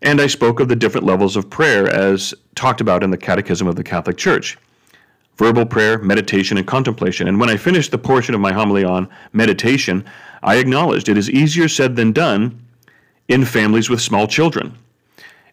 And 0.00 0.20
I 0.20 0.28
spoke 0.28 0.60
of 0.60 0.68
the 0.68 0.76
different 0.76 1.06
levels 1.06 1.36
of 1.36 1.50
prayer 1.50 1.88
as 1.88 2.34
talked 2.54 2.80
about 2.80 3.02
in 3.02 3.10
the 3.10 3.16
Catechism 3.16 3.66
of 3.66 3.74
the 3.74 3.82
Catholic 3.82 4.16
Church 4.16 4.56
verbal 5.36 5.66
prayer, 5.66 5.98
meditation, 5.98 6.56
and 6.56 6.66
contemplation. 6.66 7.28
And 7.28 7.38
when 7.38 7.50
I 7.50 7.56
finished 7.56 7.90
the 7.90 7.98
portion 7.98 8.34
of 8.34 8.40
my 8.40 8.52
homily 8.52 8.84
on 8.84 9.08
meditation, 9.32 10.04
I 10.42 10.56
acknowledged 10.56 11.08
it 11.08 11.18
is 11.18 11.30
easier 11.30 11.68
said 11.68 11.96
than 11.96 12.12
done 12.12 12.62
in 13.28 13.44
families 13.44 13.90
with 13.90 14.00
small 14.00 14.26
children. 14.26 14.76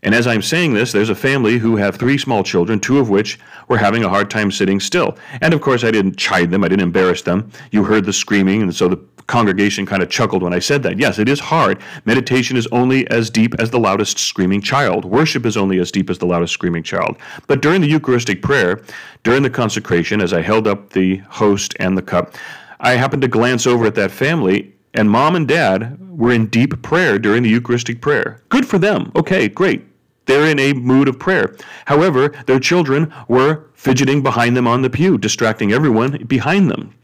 And 0.03 0.13
as 0.13 0.27
I'm 0.27 0.41
saying 0.41 0.73
this, 0.73 0.91
there's 0.91 1.09
a 1.09 1.15
family 1.15 1.57
who 1.57 1.77
have 1.77 1.95
three 1.95 2.17
small 2.17 2.43
children, 2.43 2.79
two 2.79 2.99
of 2.99 3.09
which 3.09 3.39
were 3.69 3.77
having 3.77 4.03
a 4.03 4.09
hard 4.09 4.29
time 4.29 4.51
sitting 4.51 4.81
still. 4.81 5.17
And 5.39 5.53
of 5.53 5.61
course, 5.61 5.85
I 5.85 5.91
didn't 5.91 6.17
chide 6.17 6.51
them, 6.51 6.63
I 6.63 6.67
didn't 6.67 6.83
embarrass 6.83 7.21
them. 7.21 7.49
You 7.71 7.85
heard 7.85 8.03
the 8.03 8.11
screaming, 8.11 8.61
and 8.61 8.75
so 8.75 8.89
the 8.89 8.97
congregation 9.27 9.85
kind 9.85 10.03
of 10.03 10.09
chuckled 10.09 10.43
when 10.43 10.53
I 10.53 10.59
said 10.59 10.83
that. 10.83 10.99
Yes, 10.99 11.19
it 11.19 11.29
is 11.29 11.39
hard. 11.39 11.79
Meditation 12.03 12.57
is 12.57 12.67
only 12.73 13.07
as 13.07 13.29
deep 13.29 13.55
as 13.59 13.69
the 13.69 13.79
loudest 13.79 14.19
screaming 14.19 14.61
child. 14.61 15.05
Worship 15.05 15.45
is 15.45 15.55
only 15.55 15.79
as 15.79 15.89
deep 15.89 16.09
as 16.09 16.17
the 16.17 16.25
loudest 16.25 16.53
screaming 16.53 16.83
child. 16.83 17.17
But 17.47 17.61
during 17.61 17.79
the 17.79 17.87
Eucharistic 17.87 18.41
prayer, 18.41 18.81
during 19.23 19.41
the 19.41 19.49
consecration, 19.49 20.21
as 20.21 20.33
I 20.33 20.41
held 20.41 20.67
up 20.67 20.89
the 20.89 21.17
host 21.29 21.75
and 21.79 21.97
the 21.97 22.01
cup, 22.01 22.35
I 22.81 22.91
happened 22.91 23.21
to 23.21 23.29
glance 23.29 23.65
over 23.65 23.85
at 23.85 23.95
that 23.95 24.11
family, 24.11 24.72
and 24.93 25.09
mom 25.09 25.35
and 25.35 25.47
dad 25.47 25.97
were 25.99 26.31
in 26.31 26.47
deep 26.47 26.81
prayer 26.81 27.17
during 27.17 27.43
the 27.43 27.49
Eucharistic 27.49 28.01
prayer. 28.01 28.41
Good 28.49 28.67
for 28.67 28.77
them. 28.77 29.11
Okay, 29.15 29.47
great. 29.47 29.85
They're 30.25 30.47
in 30.47 30.59
a 30.59 30.73
mood 30.73 31.07
of 31.07 31.19
prayer. 31.19 31.55
However, 31.85 32.29
their 32.45 32.59
children 32.59 33.13
were 33.27 33.65
fidgeting 33.73 34.23
behind 34.23 34.55
them 34.55 34.67
on 34.67 34.81
the 34.81 34.89
pew, 34.89 35.17
distracting 35.17 35.73
everyone 35.73 36.23
behind 36.25 36.69
them. 36.69 36.95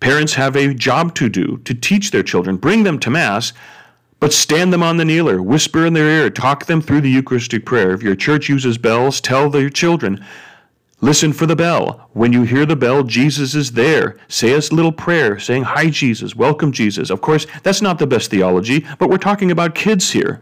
Parents 0.00 0.34
have 0.34 0.56
a 0.56 0.74
job 0.74 1.14
to 1.14 1.28
do 1.28 1.58
to 1.64 1.74
teach 1.74 2.10
their 2.10 2.24
children, 2.24 2.56
bring 2.56 2.82
them 2.82 2.98
to 2.98 3.10
Mass, 3.10 3.52
but 4.18 4.32
stand 4.32 4.72
them 4.72 4.82
on 4.82 4.98
the 4.98 5.04
kneeler, 5.04 5.40
whisper 5.40 5.86
in 5.86 5.94
their 5.94 6.08
ear, 6.08 6.30
talk 6.30 6.66
them 6.66 6.82
through 6.82 7.00
the 7.00 7.10
Eucharistic 7.10 7.64
prayer. 7.64 7.92
If 7.92 8.02
your 8.02 8.16
church 8.16 8.48
uses 8.48 8.78
bells, 8.78 9.20
tell 9.20 9.48
their 9.48 9.70
children, 9.70 10.24
listen 11.02 11.34
for 11.34 11.44
the 11.44 11.54
bell. 11.54 12.08
When 12.14 12.32
you 12.32 12.44
hear 12.44 12.64
the 12.64 12.76
bell, 12.76 13.02
Jesus 13.02 13.54
is 13.54 13.72
there. 13.72 14.16
Say 14.28 14.52
a 14.52 14.58
little 14.72 14.92
prayer 14.92 15.38
saying, 15.38 15.64
Hi, 15.64 15.90
Jesus, 15.90 16.34
welcome, 16.34 16.72
Jesus. 16.72 17.10
Of 17.10 17.20
course, 17.20 17.46
that's 17.62 17.82
not 17.82 17.98
the 17.98 18.06
best 18.06 18.30
theology, 18.30 18.86
but 18.98 19.10
we're 19.10 19.18
talking 19.18 19.50
about 19.50 19.74
kids 19.74 20.12
here. 20.12 20.40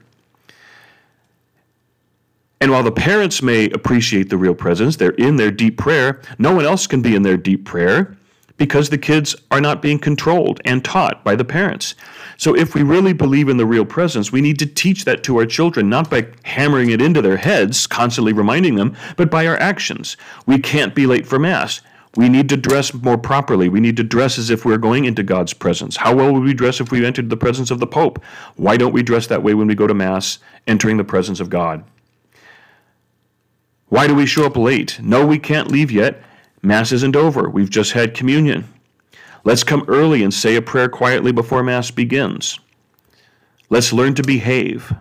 And 2.60 2.70
while 2.70 2.82
the 2.84 2.92
parents 2.92 3.42
may 3.42 3.70
appreciate 3.70 4.28
the 4.28 4.36
real 4.36 4.54
presence, 4.54 4.96
they're 4.96 5.10
in 5.12 5.36
their 5.36 5.50
deep 5.50 5.78
prayer, 5.78 6.20
no 6.38 6.54
one 6.54 6.66
else 6.66 6.86
can 6.86 7.02
be 7.02 7.16
in 7.16 7.22
their 7.22 7.38
deep 7.38 7.64
prayer 7.64 8.16
because 8.60 8.90
the 8.90 8.98
kids 8.98 9.34
are 9.50 9.60
not 9.60 9.80
being 9.80 9.98
controlled 9.98 10.60
and 10.66 10.84
taught 10.84 11.24
by 11.24 11.34
the 11.34 11.46
parents. 11.46 11.94
So, 12.36 12.54
if 12.54 12.74
we 12.74 12.82
really 12.82 13.14
believe 13.14 13.48
in 13.48 13.56
the 13.56 13.64
real 13.64 13.86
presence, 13.86 14.30
we 14.30 14.42
need 14.42 14.58
to 14.58 14.66
teach 14.66 15.06
that 15.06 15.24
to 15.24 15.38
our 15.38 15.46
children, 15.46 15.88
not 15.88 16.10
by 16.10 16.26
hammering 16.44 16.90
it 16.90 17.00
into 17.00 17.22
their 17.22 17.38
heads, 17.38 17.86
constantly 17.86 18.34
reminding 18.34 18.74
them, 18.74 18.94
but 19.16 19.30
by 19.30 19.46
our 19.46 19.56
actions. 19.56 20.18
We 20.44 20.58
can't 20.58 20.94
be 20.94 21.06
late 21.06 21.26
for 21.26 21.38
Mass. 21.38 21.80
We 22.16 22.28
need 22.28 22.50
to 22.50 22.56
dress 22.58 22.92
more 22.92 23.16
properly. 23.16 23.70
We 23.70 23.80
need 23.80 23.96
to 23.96 24.04
dress 24.04 24.36
as 24.36 24.50
if 24.50 24.66
we're 24.66 24.76
going 24.76 25.06
into 25.06 25.22
God's 25.22 25.54
presence. 25.54 25.96
How 25.96 26.14
well 26.14 26.30
would 26.30 26.42
we 26.42 26.52
dress 26.52 26.82
if 26.82 26.92
we 26.92 27.06
entered 27.06 27.30
the 27.30 27.38
presence 27.38 27.70
of 27.70 27.78
the 27.80 27.86
Pope? 27.86 28.22
Why 28.56 28.76
don't 28.76 28.92
we 28.92 29.02
dress 29.02 29.26
that 29.28 29.42
way 29.42 29.54
when 29.54 29.68
we 29.68 29.74
go 29.74 29.86
to 29.86 29.94
Mass, 29.94 30.38
entering 30.66 30.98
the 30.98 31.04
presence 31.04 31.40
of 31.40 31.48
God? 31.48 31.82
Why 33.88 34.06
do 34.06 34.14
we 34.14 34.26
show 34.26 34.44
up 34.44 34.58
late? 34.58 35.00
No, 35.02 35.26
we 35.26 35.38
can't 35.38 35.70
leave 35.70 35.90
yet 35.90 36.22
Mass 36.62 36.92
isn't 36.92 37.16
over. 37.16 37.48
We've 37.48 37.70
just 37.70 37.92
had 37.92 38.14
communion. 38.14 38.66
Let's 39.44 39.64
come 39.64 39.84
early 39.88 40.22
and 40.22 40.32
say 40.32 40.56
a 40.56 40.62
prayer 40.62 40.88
quietly 40.88 41.32
before 41.32 41.62
Mass 41.62 41.90
begins. 41.90 42.60
Let's 43.70 43.92
learn 43.92 44.14
to 44.16 44.22
behave. 44.22 44.92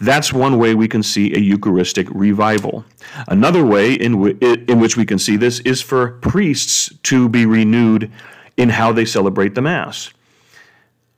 That's 0.00 0.32
one 0.32 0.58
way 0.58 0.74
we 0.74 0.86
can 0.86 1.02
see 1.02 1.34
a 1.34 1.40
Eucharistic 1.40 2.06
revival. 2.10 2.84
Another 3.26 3.64
way 3.64 3.94
in, 3.94 4.12
w- 4.12 4.38
in 4.40 4.78
which 4.78 4.96
we 4.96 5.04
can 5.04 5.18
see 5.18 5.36
this 5.36 5.60
is 5.60 5.80
for 5.80 6.12
priests 6.20 6.92
to 7.04 7.28
be 7.28 7.46
renewed 7.46 8.10
in 8.56 8.68
how 8.68 8.92
they 8.92 9.04
celebrate 9.04 9.54
the 9.54 9.62
Mass. 9.62 10.12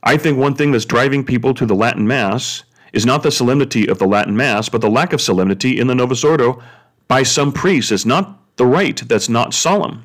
I 0.03 0.17
think 0.17 0.39
one 0.39 0.55
thing 0.55 0.71
that's 0.73 0.85
driving 0.87 1.25
people 1.25 1.53
to 1.55 1.67
the 1.67 1.75
Latin 1.75 2.07
Mass 2.07 2.63
is 2.93 3.05
not 3.05 3.23
the 3.23 3.31
solemnity 3.31 3.87
of 3.87 3.99
the 3.99 4.07
Latin 4.07 4.37
Mass, 4.37 4.69
but 4.69 4.81
the 4.81 4.91
lack 4.91 5.13
of 5.13 5.21
solemnity 5.21 5.79
in 5.79 5.87
the 5.87 5.95
Novus 5.95 6.25
Ordo 6.25 6.63
by 7.07 7.23
some 7.23 7.53
priests. 7.53 7.93
It's 7.93 8.07
not 8.07 8.40
the 8.61 8.67
rite 8.67 9.09
that's 9.09 9.31
not 9.31 9.55
solemn. 9.55 10.05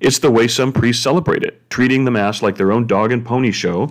It's 0.00 0.20
the 0.20 0.30
way 0.30 0.46
some 0.46 0.72
priests 0.72 1.02
celebrate 1.02 1.42
it, 1.42 1.68
treating 1.68 2.04
the 2.04 2.12
Mass 2.12 2.42
like 2.42 2.56
their 2.56 2.70
own 2.70 2.86
dog 2.86 3.10
and 3.10 3.26
pony 3.26 3.50
show, 3.50 3.90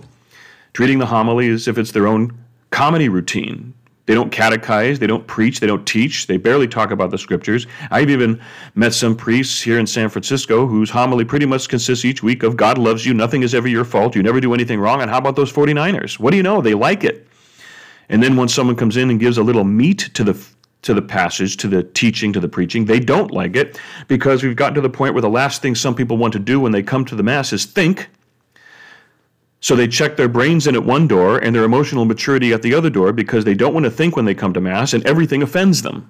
treating 0.72 1.00
the 1.00 1.08
homily 1.08 1.50
as 1.50 1.68
if 1.68 1.78
it's 1.78 1.92
their 1.92 2.08
own 2.08 2.32
comedy 2.70 3.10
routine. 3.10 3.74
They 4.06 4.14
don't 4.14 4.32
catechize, 4.32 5.00
they 5.00 5.08
don't 5.08 5.28
preach, 5.28 5.60
they 5.60 5.68
don't 5.68 5.86
teach, 5.86 6.28
they 6.28 6.38
barely 6.38 6.70
talk 6.70 6.92
about 6.92 7.12
the 7.12 7.18
scriptures. 7.18 7.68
I've 7.92 8.10
even 8.10 8.40
met 8.76 8.94
some 8.94 9.14
priests 9.14 9.62
here 9.62 9.78
in 9.78 9.86
San 9.86 10.08
Francisco 10.08 10.66
whose 10.66 10.90
homily 10.90 11.26
pretty 11.26 11.46
much 11.46 11.68
consists 11.68 12.06
each 12.06 12.24
week 12.24 12.44
of 12.44 12.56
God 12.56 12.78
loves 12.78 13.06
you, 13.06 13.14
nothing 13.14 13.44
is 13.44 13.54
ever 13.54 13.68
your 13.68 13.84
fault, 13.84 14.16
you 14.16 14.24
never 14.24 14.40
do 14.40 14.54
anything 14.54 14.80
wrong, 14.80 15.02
and 15.02 15.12
how 15.12 15.18
about 15.18 15.36
those 15.36 15.52
49ers? 15.52 16.18
What 16.18 16.32
do 16.32 16.38
you 16.38 16.44
know? 16.44 16.62
They 16.62 16.76
like 16.76 17.04
it. 17.04 17.28
And 18.08 18.24
then 18.24 18.38
when 18.38 18.48
someone 18.48 18.78
comes 18.78 18.96
in 18.96 19.10
and 19.10 19.20
gives 19.20 19.38
a 19.38 19.44
little 19.44 19.66
meat 19.66 20.12
to 20.14 20.24
the 20.24 20.34
to 20.88 20.94
the 20.94 21.02
passage, 21.02 21.58
to 21.58 21.68
the 21.68 21.84
teaching, 21.84 22.34
to 22.34 22.40
the 22.40 22.48
preaching. 22.48 22.86
They 22.86 23.00
don't 23.00 23.32
like 23.32 23.56
it 23.56 23.80
because 24.08 24.42
we've 24.42 24.56
gotten 24.56 24.76
to 24.76 24.82
the 24.82 24.90
point 24.90 25.14
where 25.14 25.22
the 25.22 25.30
last 25.30 25.62
thing 25.62 25.76
some 25.76 25.94
people 25.94 26.18
want 26.18 26.32
to 26.34 26.40
do 26.40 26.60
when 26.60 26.72
they 26.72 26.82
come 26.82 27.04
to 27.06 27.16
the 27.16 27.24
Mass 27.24 27.54
is 27.54 27.66
think. 27.66 28.10
So 29.60 29.76
they 29.76 29.88
check 29.88 30.16
their 30.16 30.30
brains 30.30 30.66
in 30.66 30.76
at 30.76 30.86
one 30.86 31.08
door 31.08 31.40
and 31.40 31.54
their 31.54 31.66
emotional 31.66 32.06
maturity 32.06 32.54
at 32.54 32.62
the 32.62 32.74
other 32.74 32.90
door 32.90 33.12
because 33.12 33.44
they 33.44 33.54
don't 33.54 33.74
want 33.74 33.84
to 33.84 33.92
think 33.92 34.16
when 34.16 34.24
they 34.24 34.34
come 34.34 34.54
to 34.54 34.62
Mass 34.62 34.94
and 34.94 35.06
everything 35.06 35.44
offends 35.44 35.82
them. 35.82 36.10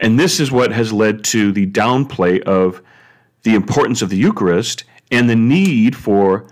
And 0.00 0.18
this 0.18 0.40
is 0.40 0.50
what 0.50 0.72
has 0.72 0.92
led 0.92 1.22
to 1.24 1.52
the 1.52 1.66
downplay 1.66 2.42
of 2.42 2.82
the 3.44 3.54
importance 3.54 4.02
of 4.02 4.10
the 4.10 4.16
Eucharist 4.16 4.82
and 5.12 5.30
the 5.30 5.36
need 5.36 5.94
for 5.94 6.46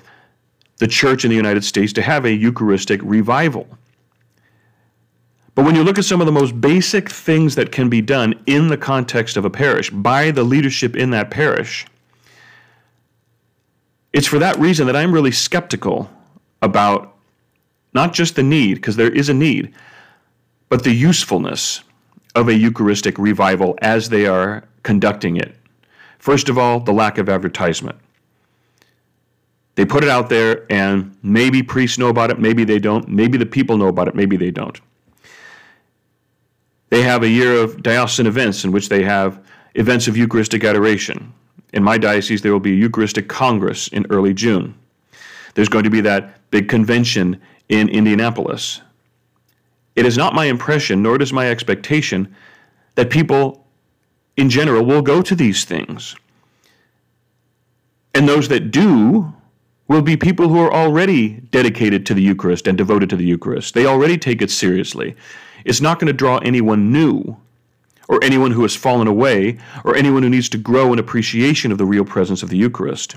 the 0.79 0.87
church 0.87 1.25
in 1.25 1.31
the 1.31 1.37
United 1.37 1.65
States 1.65 1.93
to 1.95 2.03
have 2.03 2.25
a 2.25 2.33
Eucharistic 2.33 3.01
revival. 3.03 3.67
But 5.57 5.65
when 5.65 5.75
you 5.75 5.83
look 5.83 5.99
at 5.99 6.05
some 6.05 6.21
of 6.21 6.27
the 6.27 6.33
most 6.33 6.61
basic 6.61 7.09
things 7.09 7.55
that 7.55 7.73
can 7.73 7.89
be 7.89 8.03
done 8.03 8.35
in 8.45 8.69
the 8.69 8.77
context 8.77 9.39
of 9.39 9.47
a 9.47 9.51
parish 9.51 9.89
by 9.89 10.31
the 10.31 10.45
leadership 10.45 10.95
in 10.95 11.11
that 11.11 11.31
parish, 11.31 11.87
it's 14.13 14.27
for 14.27 14.39
that 14.39 14.59
reason 14.59 14.87
that 14.87 14.95
I'm 14.95 15.13
really 15.13 15.33
skeptical 15.33 16.11
about 16.61 17.17
not 17.95 18.13
just 18.13 18.37
the 18.37 18.43
need, 18.43 18.75
because 18.75 18.97
there 18.97 19.11
is 19.11 19.31
a 19.31 19.35
need, 19.35 19.75
but 20.69 20.85
the 20.85 20.93
usefulness 20.93 21.83
of 22.35 22.49
a 22.49 22.55
Eucharistic 22.55 23.19
revival 23.19 23.79
as 23.81 24.11
they 24.11 24.27
are 24.27 24.63
conducting 24.83 25.39
it. 25.39 25.57
First 26.19 26.51
of 26.51 26.59
all, 26.59 26.81
the 26.81 26.93
lack 26.93 27.17
of 27.17 27.31
advertisement. 27.31 27.99
They 29.77 29.87
put 29.87 30.05
it 30.05 30.11
out 30.11 30.29
there, 30.29 30.71
and 30.71 31.17
maybe 31.23 31.63
priests 31.63 31.97
know 31.97 32.09
about 32.09 32.31
it, 32.31 32.39
maybe 32.39 32.65
they 32.65 32.79
don't. 32.79 33.09
Maybe 33.09 33.39
the 33.39 33.47
people 33.47 33.79
know 33.79 33.89
about 33.89 34.07
it, 34.07 34.15
maybe 34.15 34.37
they 34.37 34.51
don't. 34.51 34.79
They 36.89 37.03
have 37.03 37.23
a 37.23 37.29
year 37.29 37.55
of 37.55 37.83
diocesan 37.83 38.27
events 38.27 38.65
in 38.65 38.73
which 38.73 38.89
they 38.89 39.03
have 39.03 39.45
events 39.75 40.09
of 40.09 40.17
Eucharistic 40.17 40.65
adoration. 40.65 41.33
In 41.73 41.83
my 41.83 41.99
diocese, 41.99 42.43
there 42.43 42.53
will 42.53 42.61
be 42.61 42.73
a 42.73 42.77
Eucharistic 42.77 43.29
Congress 43.29 43.89
in 43.89 44.07
early 44.11 44.33
June. 44.33 44.75
There's 45.55 45.69
going 45.69 45.85
to 45.85 45.91
be 45.91 46.01
that 46.03 46.51
big 46.51 46.69
convention 46.69 47.41
in 47.69 47.89
Indianapolis. 47.89 48.83
It 49.97 50.07
is 50.07 50.17
not 50.17 50.35
my 50.35 50.45
impression, 50.45 51.03
nor 51.03 51.21
is 51.21 51.33
my 51.33 51.51
expectation, 51.51 52.35
that 52.95 53.11
people 53.11 53.67
in 54.37 54.51
general 54.51 54.85
will 54.85 55.03
go 55.03 55.23
to 55.23 55.35
these 55.35 55.65
things. 55.65 56.15
And 58.15 58.29
those 58.29 58.49
that 58.49 58.71
do 58.71 59.33
will 59.89 60.03
be 60.03 60.17
people 60.17 60.49
who 60.49 60.59
are 60.59 60.73
already 60.73 61.41
dedicated 61.51 62.07
to 62.07 62.15
the 62.15 62.23
Eucharist 62.23 62.67
and 62.67 62.77
devoted 62.77 63.11
to 63.11 63.17
the 63.17 63.25
Eucharist. 63.25 63.75
They 63.75 63.87
already 63.87 64.19
take 64.19 64.43
it 64.43 64.51
seriously. 64.51 65.17
It's 65.67 65.81
not 65.81 65.99
going 65.99 66.07
to 66.07 66.13
draw 66.13 66.39
anyone 66.39 66.93
new 66.93 67.37
or 68.09 68.23
anyone 68.23 68.53
who 68.53 68.63
has 68.63 68.77
fallen 68.77 69.09
away 69.09 69.59
or 69.85 69.97
anyone 69.97 70.23
who 70.23 70.29
needs 70.31 70.49
to 70.51 70.59
grow 70.59 70.93
in 70.93 71.01
appreciation 71.01 71.73
of 71.73 71.79
the 71.79 71.85
real 71.85 72.05
presence 72.05 72.45
of 72.45 72.51
the 72.51 72.57
Eucharist. 72.57 73.17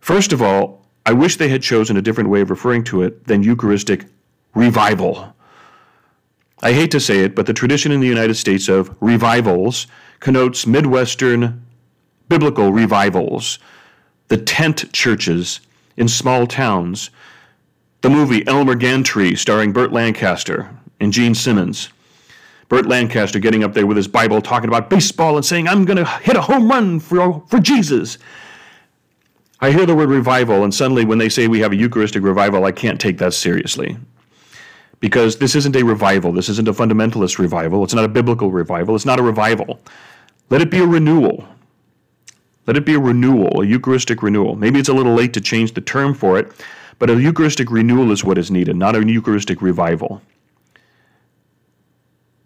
First 0.00 0.32
of 0.32 0.42
all, 0.42 0.84
I 1.06 1.12
wish 1.12 1.36
they 1.36 1.48
had 1.48 1.62
chosen 1.62 1.96
a 1.96 2.02
different 2.02 2.30
way 2.30 2.40
of 2.40 2.50
referring 2.50 2.82
to 2.84 3.02
it 3.02 3.28
than 3.28 3.44
Eucharistic 3.44 4.06
revival. 4.56 5.32
I 6.62 6.72
hate 6.72 6.90
to 6.90 7.00
say 7.00 7.20
it, 7.20 7.36
but 7.36 7.46
the 7.46 7.54
tradition 7.54 7.92
in 7.92 8.00
the 8.00 8.08
United 8.08 8.34
States 8.34 8.68
of 8.68 8.92
revivals 9.00 9.86
connotes 10.18 10.66
Midwestern 10.66 11.64
biblical 12.28 12.72
revivals 12.72 13.60
the 14.28 14.36
tent 14.36 14.92
churches 14.92 15.60
in 15.96 16.08
small 16.08 16.48
towns, 16.48 17.10
the 18.02 18.10
movie 18.10 18.46
Elmer 18.46 18.74
Gantry 18.74 19.36
starring 19.36 19.72
Burt 19.72 19.92
Lancaster 19.92 20.70
and 21.00 21.12
Jean 21.12 21.34
Simmons. 21.34 21.90
Burt 22.68 22.86
Lancaster 22.86 23.38
getting 23.38 23.62
up 23.62 23.74
there 23.74 23.86
with 23.86 23.96
his 23.96 24.08
Bible 24.08 24.42
talking 24.42 24.68
about 24.68 24.90
baseball 24.90 25.36
and 25.36 25.44
saying, 25.44 25.68
I'm 25.68 25.84
going 25.84 25.98
to 25.98 26.04
hit 26.04 26.36
a 26.36 26.40
home 26.40 26.68
run 26.68 26.98
for, 26.98 27.44
for 27.48 27.60
Jesus. 27.60 28.18
I 29.60 29.70
hear 29.70 29.86
the 29.86 29.94
word 29.94 30.10
revival, 30.10 30.64
and 30.64 30.74
suddenly 30.74 31.04
when 31.04 31.18
they 31.18 31.28
say 31.28 31.46
we 31.46 31.60
have 31.60 31.72
a 31.72 31.76
Eucharistic 31.76 32.22
revival, 32.22 32.64
I 32.64 32.72
can't 32.72 33.00
take 33.00 33.18
that 33.18 33.34
seriously. 33.34 33.96
Because 35.00 35.36
this 35.36 35.54
isn't 35.54 35.76
a 35.76 35.82
revival. 35.82 36.32
This 36.32 36.48
isn't 36.48 36.68
a 36.68 36.72
fundamentalist 36.72 37.38
revival. 37.38 37.84
It's 37.84 37.94
not 37.94 38.04
a 38.04 38.08
biblical 38.08 38.50
revival. 38.50 38.96
It's 38.96 39.06
not 39.06 39.18
a 39.18 39.22
revival. 39.22 39.80
Let 40.50 40.60
it 40.60 40.70
be 40.70 40.78
a 40.78 40.86
renewal. 40.86 41.46
Let 42.66 42.76
it 42.76 42.84
be 42.84 42.94
a 42.94 43.00
renewal, 43.00 43.62
a 43.62 43.66
Eucharistic 43.66 44.22
renewal. 44.22 44.56
Maybe 44.56 44.80
it's 44.80 44.88
a 44.88 44.94
little 44.94 45.14
late 45.14 45.32
to 45.34 45.40
change 45.40 45.74
the 45.74 45.80
term 45.80 46.14
for 46.14 46.38
it, 46.38 46.50
but 46.98 47.10
a 47.10 47.20
Eucharistic 47.20 47.70
renewal 47.70 48.10
is 48.10 48.24
what 48.24 48.38
is 48.38 48.50
needed, 48.50 48.76
not 48.76 48.96
a 48.96 49.06
Eucharistic 49.06 49.60
revival. 49.60 50.22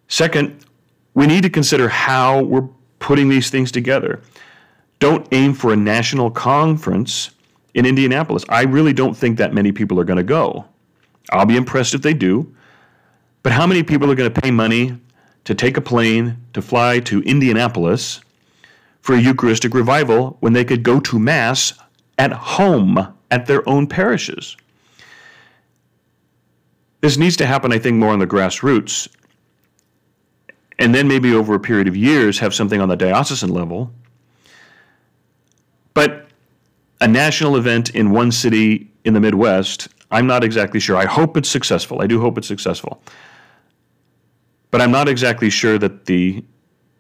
Second, 0.09 0.65
we 1.15 1.27
need 1.27 1.43
to 1.43 1.51
consider 1.51 1.89
how 1.89 2.43
we're 2.43 2.69
putting 2.99 3.29
these 3.29 3.51
things 3.51 3.71
together. 3.71 4.21
Don't 4.99 5.27
aim 5.33 5.55
for 5.55 5.73
a 5.73 5.77
national 5.77 6.31
conference 6.31 7.31
in 7.75 7.87
Indianapolis. 7.87 8.45
I 8.49 8.63
really 8.63 8.93
don't 8.93 9.17
think 9.17 9.39
that 9.39 9.55
many 9.55 9.73
people 9.73 9.99
are 10.01 10.05
going 10.05 10.17
to 10.17 10.23
go. 10.23 10.67
I'll 11.31 11.47
be 11.47 11.57
impressed 11.57 11.95
if 11.95 12.03
they 12.03 12.15
do. 12.15 12.55
But 13.43 13.53
how 13.53 13.67
many 13.67 13.83
people 13.83 14.11
are 14.11 14.15
going 14.15 14.33
to 14.33 14.41
pay 14.41 14.51
money 14.51 14.99
to 15.45 15.55
take 15.55 15.77
a 15.77 15.81
plane 15.81 16.45
to 16.53 16.61
fly 16.61 17.01
to 17.01 17.23
Indianapolis 17.23 18.21
for 19.01 19.15
a 19.15 19.21
Eucharistic 19.21 19.73
revival 19.73 20.37
when 20.41 20.53
they 20.53 20.65
could 20.65 20.83
go 20.83 21.01
to 21.01 21.19
Mass 21.19 21.73
at 22.19 22.33
home 22.33 23.15
at 23.31 23.47
their 23.47 23.67
own 23.69 23.87
parishes. 23.87 24.57
This 27.01 27.17
needs 27.17 27.37
to 27.39 27.47
happen, 27.47 27.73
I 27.73 27.79
think, 27.79 27.97
more 27.97 28.13
on 28.13 28.19
the 28.19 28.27
grassroots. 28.27 29.09
And 30.79 30.95
then 30.95 31.09
maybe 31.09 31.35
over 31.35 31.55
a 31.55 31.61
period 31.61 31.89
of 31.89 31.97
years 31.97 32.39
have 32.39 32.55
something 32.55 32.81
on 32.81 32.89
the 32.89 32.97
diocesan 32.97 33.51
level. 33.51 33.91
But 35.95 36.27
a 37.01 37.09
national 37.09 37.57
event 37.57 37.91
in 37.91 38.11
one 38.11 38.33
city 38.33 38.91
in 39.05 39.15
the 39.15 39.21
Midwest, 39.21 39.89
I'm 40.11 40.27
not 40.27 40.45
exactly 40.45 40.81
sure. 40.81 40.97
I 40.97 41.07
hope 41.07 41.37
it's 41.37 41.49
successful. 41.49 42.03
I 42.03 42.07
do 42.07 42.21
hope 42.21 42.37
it's 42.37 42.49
successful. 42.49 43.03
But 44.71 44.81
I'm 44.81 44.91
not 44.91 45.09
exactly 45.09 45.51
sure 45.51 45.79
that 45.79 46.07
the 46.07 46.45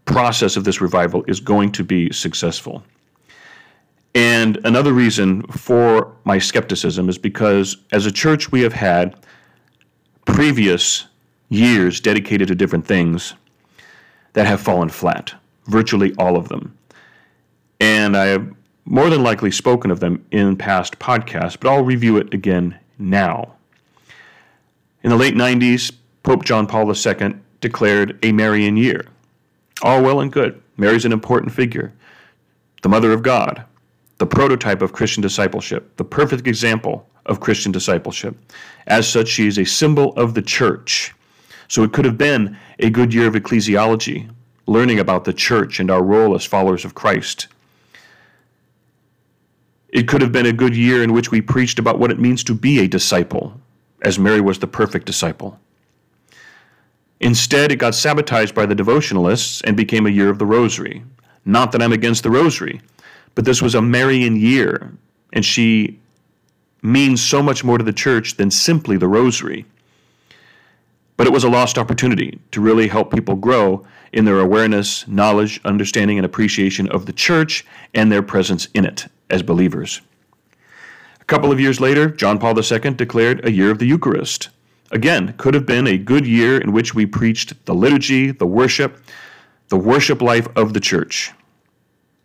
process 0.06 0.56
of 0.56 0.64
this 0.64 0.80
revival 0.80 1.24
is 1.28 1.40
going 1.40 1.72
to 1.72 1.84
be 1.84 2.10
successful. 2.12 2.82
And 4.14 4.58
another 4.64 4.92
reason 4.92 5.42
for 5.44 6.12
my 6.24 6.38
skepticism 6.38 7.08
is 7.08 7.18
because 7.18 7.76
as 7.92 8.06
a 8.06 8.12
church, 8.12 8.50
we 8.50 8.62
have 8.62 8.72
had 8.72 9.14
previous 10.24 11.06
years 11.48 12.00
dedicated 12.00 12.48
to 12.48 12.54
different 12.54 12.86
things 12.86 13.34
that 14.32 14.46
have 14.46 14.60
fallen 14.60 14.88
flat, 14.88 15.34
virtually 15.66 16.14
all 16.18 16.36
of 16.36 16.48
them. 16.48 16.76
And 17.80 18.16
I 18.16 18.26
have 18.26 18.52
more 18.84 19.10
than 19.10 19.22
likely 19.22 19.50
spoken 19.50 19.90
of 19.90 20.00
them 20.00 20.24
in 20.30 20.56
past 20.56 20.98
podcasts, 20.98 21.58
but 21.58 21.70
I'll 21.70 21.84
review 21.84 22.16
it 22.16 22.32
again 22.34 22.78
now. 22.98 23.54
In 25.02 25.10
the 25.10 25.16
late 25.16 25.34
90s, 25.34 25.92
Pope 26.22 26.44
John 26.44 26.66
Paul 26.66 26.92
II 26.92 27.34
declared 27.60 28.18
a 28.22 28.32
Marian 28.32 28.76
year. 28.76 29.06
All 29.82 30.02
well 30.02 30.20
and 30.20 30.32
good. 30.32 30.60
Mary's 30.76 31.04
an 31.04 31.12
important 31.12 31.52
figure, 31.52 31.92
the 32.82 32.88
Mother 32.88 33.12
of 33.12 33.22
God, 33.22 33.64
the 34.20 34.26
prototype 34.26 34.82
of 34.82 34.92
Christian 34.92 35.22
discipleship, 35.22 35.96
the 35.96 36.04
perfect 36.04 36.46
example 36.46 37.08
of 37.24 37.40
Christian 37.40 37.72
discipleship. 37.72 38.36
As 38.86 39.08
such, 39.08 39.28
she 39.28 39.46
is 39.46 39.58
a 39.58 39.64
symbol 39.64 40.12
of 40.12 40.34
the 40.34 40.42
church. 40.42 41.14
So 41.68 41.84
it 41.84 41.92
could 41.94 42.04
have 42.04 42.18
been 42.18 42.58
a 42.80 42.90
good 42.90 43.14
year 43.14 43.26
of 43.28 43.32
ecclesiology, 43.32 44.30
learning 44.66 44.98
about 44.98 45.24
the 45.24 45.32
church 45.32 45.80
and 45.80 45.90
our 45.90 46.02
role 46.02 46.34
as 46.34 46.44
followers 46.44 46.84
of 46.84 46.94
Christ. 46.94 47.48
It 49.88 50.06
could 50.06 50.20
have 50.20 50.32
been 50.32 50.44
a 50.44 50.52
good 50.52 50.76
year 50.76 51.02
in 51.02 51.14
which 51.14 51.30
we 51.30 51.40
preached 51.40 51.78
about 51.78 51.98
what 51.98 52.10
it 52.10 52.20
means 52.20 52.44
to 52.44 52.54
be 52.54 52.80
a 52.80 52.88
disciple, 52.88 53.58
as 54.02 54.18
Mary 54.18 54.42
was 54.42 54.58
the 54.58 54.66
perfect 54.66 55.06
disciple. 55.06 55.58
Instead, 57.20 57.72
it 57.72 57.76
got 57.76 57.94
sabotaged 57.94 58.54
by 58.54 58.66
the 58.66 58.76
devotionalists 58.76 59.62
and 59.64 59.78
became 59.78 60.06
a 60.06 60.10
year 60.10 60.28
of 60.28 60.38
the 60.38 60.46
rosary. 60.46 61.02
Not 61.46 61.72
that 61.72 61.80
I'm 61.80 61.94
against 61.94 62.22
the 62.22 62.30
rosary, 62.30 62.82
but 63.34 63.44
this 63.44 63.62
was 63.62 63.74
a 63.74 63.82
Marian 63.82 64.36
year, 64.36 64.92
and 65.32 65.44
she 65.44 65.98
means 66.82 67.22
so 67.22 67.42
much 67.42 67.62
more 67.64 67.78
to 67.78 67.84
the 67.84 67.92
church 67.92 68.36
than 68.36 68.50
simply 68.50 68.96
the 68.96 69.08
rosary. 69.08 69.64
But 71.16 71.26
it 71.26 71.32
was 71.32 71.44
a 71.44 71.50
lost 71.50 71.76
opportunity 71.76 72.40
to 72.52 72.60
really 72.60 72.88
help 72.88 73.12
people 73.12 73.36
grow 73.36 73.86
in 74.12 74.24
their 74.24 74.40
awareness, 74.40 75.06
knowledge, 75.06 75.60
understanding, 75.64 76.18
and 76.18 76.24
appreciation 76.24 76.88
of 76.88 77.06
the 77.06 77.12
church 77.12 77.64
and 77.94 78.10
their 78.10 78.22
presence 78.22 78.68
in 78.74 78.84
it 78.84 79.06
as 79.28 79.42
believers. 79.42 80.00
A 81.20 81.24
couple 81.24 81.52
of 81.52 81.60
years 81.60 81.80
later, 81.80 82.08
John 82.08 82.38
Paul 82.38 82.58
II 82.58 82.94
declared 82.94 83.44
a 83.44 83.52
year 83.52 83.70
of 83.70 83.78
the 83.78 83.86
Eucharist. 83.86 84.48
Again, 84.90 85.34
could 85.36 85.54
have 85.54 85.66
been 85.66 85.86
a 85.86 85.98
good 85.98 86.26
year 86.26 86.58
in 86.58 86.72
which 86.72 86.94
we 86.94 87.06
preached 87.06 87.64
the 87.66 87.74
liturgy, 87.74 88.32
the 88.32 88.46
worship, 88.46 88.98
the 89.68 89.76
worship 89.76 90.20
life 90.20 90.48
of 90.56 90.74
the 90.74 90.80
church, 90.80 91.32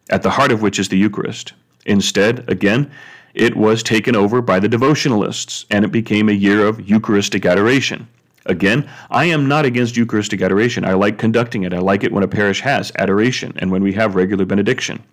at 0.10 0.24
the 0.24 0.30
heart 0.30 0.52
of 0.52 0.62
which 0.62 0.80
is 0.80 0.89
the 0.89 0.98
Eucharist. 0.98 1.54
Instead, 1.86 2.50
again, 2.50 2.91
it 3.34 3.56
was 3.56 3.84
taken 3.84 4.15
over 4.15 4.41
by 4.41 4.60
the 4.60 4.70
devotionalists, 4.70 5.65
and 5.70 5.84
it 5.84 5.91
became 5.91 6.30
a 6.30 6.34
year 6.34 6.65
of 6.65 6.89
Eucharistic 6.89 7.46
adoration. 7.46 8.08
Again, 8.46 8.89
I 9.10 9.26
am 9.26 9.48
not 9.48 9.65
against 9.65 9.98
Eucharistic 9.98 10.41
adoration. 10.41 10.86
I 10.86 10.94
like 10.94 11.18
conducting 11.18 11.63
it. 11.63 11.74
I 11.74 11.80
like 11.80 12.04
it 12.04 12.12
when 12.12 12.24
a 12.24 12.28
parish 12.28 12.62
has 12.62 12.91
adoration 12.98 13.54
and 13.58 13.72
when 13.72 13.82
we 13.82 13.94
have 13.94 14.15
regular 14.15 14.46
benediction. 14.46 15.04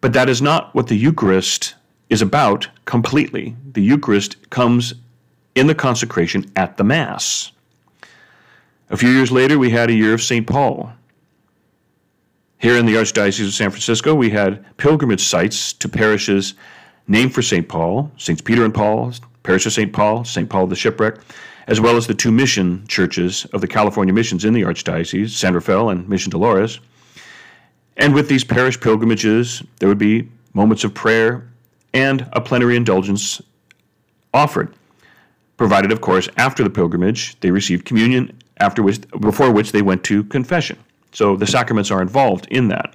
But 0.00 0.12
that 0.12 0.28
is 0.28 0.42
not 0.42 0.74
what 0.74 0.88
the 0.88 0.96
Eucharist 0.96 1.74
is 2.10 2.22
about 2.22 2.68
completely. 2.84 3.56
The 3.72 3.82
Eucharist 3.82 4.50
comes 4.50 4.94
in 5.54 5.66
the 5.66 5.74
consecration 5.74 6.50
at 6.56 6.76
the 6.76 6.84
Mass. 6.84 7.52
A 8.90 8.96
few 8.96 9.10
years 9.10 9.32
later, 9.32 9.58
we 9.58 9.70
had 9.70 9.90
a 9.90 9.94
year 9.94 10.14
of 10.14 10.22
St. 10.22 10.46
Paul. 10.46 10.92
Here 12.58 12.76
in 12.76 12.86
the 12.86 12.94
Archdiocese 12.94 13.46
of 13.46 13.54
San 13.54 13.70
Francisco, 13.70 14.14
we 14.14 14.30
had 14.30 14.64
pilgrimage 14.78 15.22
sites 15.22 15.72
to 15.74 15.88
parishes 15.88 16.54
named 17.06 17.34
for 17.34 17.42
St. 17.42 17.68
Paul, 17.68 18.10
St. 18.16 18.42
Peter 18.44 18.64
and 18.64 18.72
Paul, 18.72 19.12
Parish 19.42 19.66
of 19.66 19.72
St. 19.72 19.92
Paul, 19.92 20.24
St. 20.24 20.48
Paul 20.48 20.66
the 20.66 20.74
Shipwreck, 20.74 21.16
as 21.66 21.80
well 21.80 21.96
as 21.96 22.06
the 22.06 22.14
two 22.14 22.32
mission 22.32 22.86
churches 22.86 23.44
of 23.52 23.60
the 23.60 23.68
California 23.68 24.14
missions 24.14 24.44
in 24.44 24.54
the 24.54 24.62
Archdiocese, 24.62 25.30
San 25.30 25.54
Rafael 25.54 25.90
and 25.90 26.08
Mission 26.08 26.30
Dolores. 26.30 26.80
And 27.98 28.14
with 28.14 28.28
these 28.28 28.44
parish 28.44 28.80
pilgrimages, 28.80 29.62
there 29.78 29.88
would 29.88 29.98
be 29.98 30.28
moments 30.54 30.82
of 30.82 30.94
prayer 30.94 31.48
and 31.92 32.26
a 32.32 32.40
plenary 32.40 32.76
indulgence 32.76 33.42
offered 34.32 34.74
provided, 35.56 35.92
of 35.92 36.00
course, 36.00 36.28
after 36.36 36.62
the 36.62 36.70
pilgrimage, 36.70 37.38
they 37.40 37.50
received 37.50 37.84
communion 37.84 38.38
after 38.58 38.82
which, 38.82 39.00
before 39.20 39.50
which 39.50 39.72
they 39.72 39.82
went 39.82 40.04
to 40.04 40.24
confession. 40.24 40.78
So 41.16 41.34
the 41.34 41.46
sacraments 41.46 41.90
are 41.90 42.02
involved 42.02 42.46
in 42.50 42.68
that. 42.68 42.94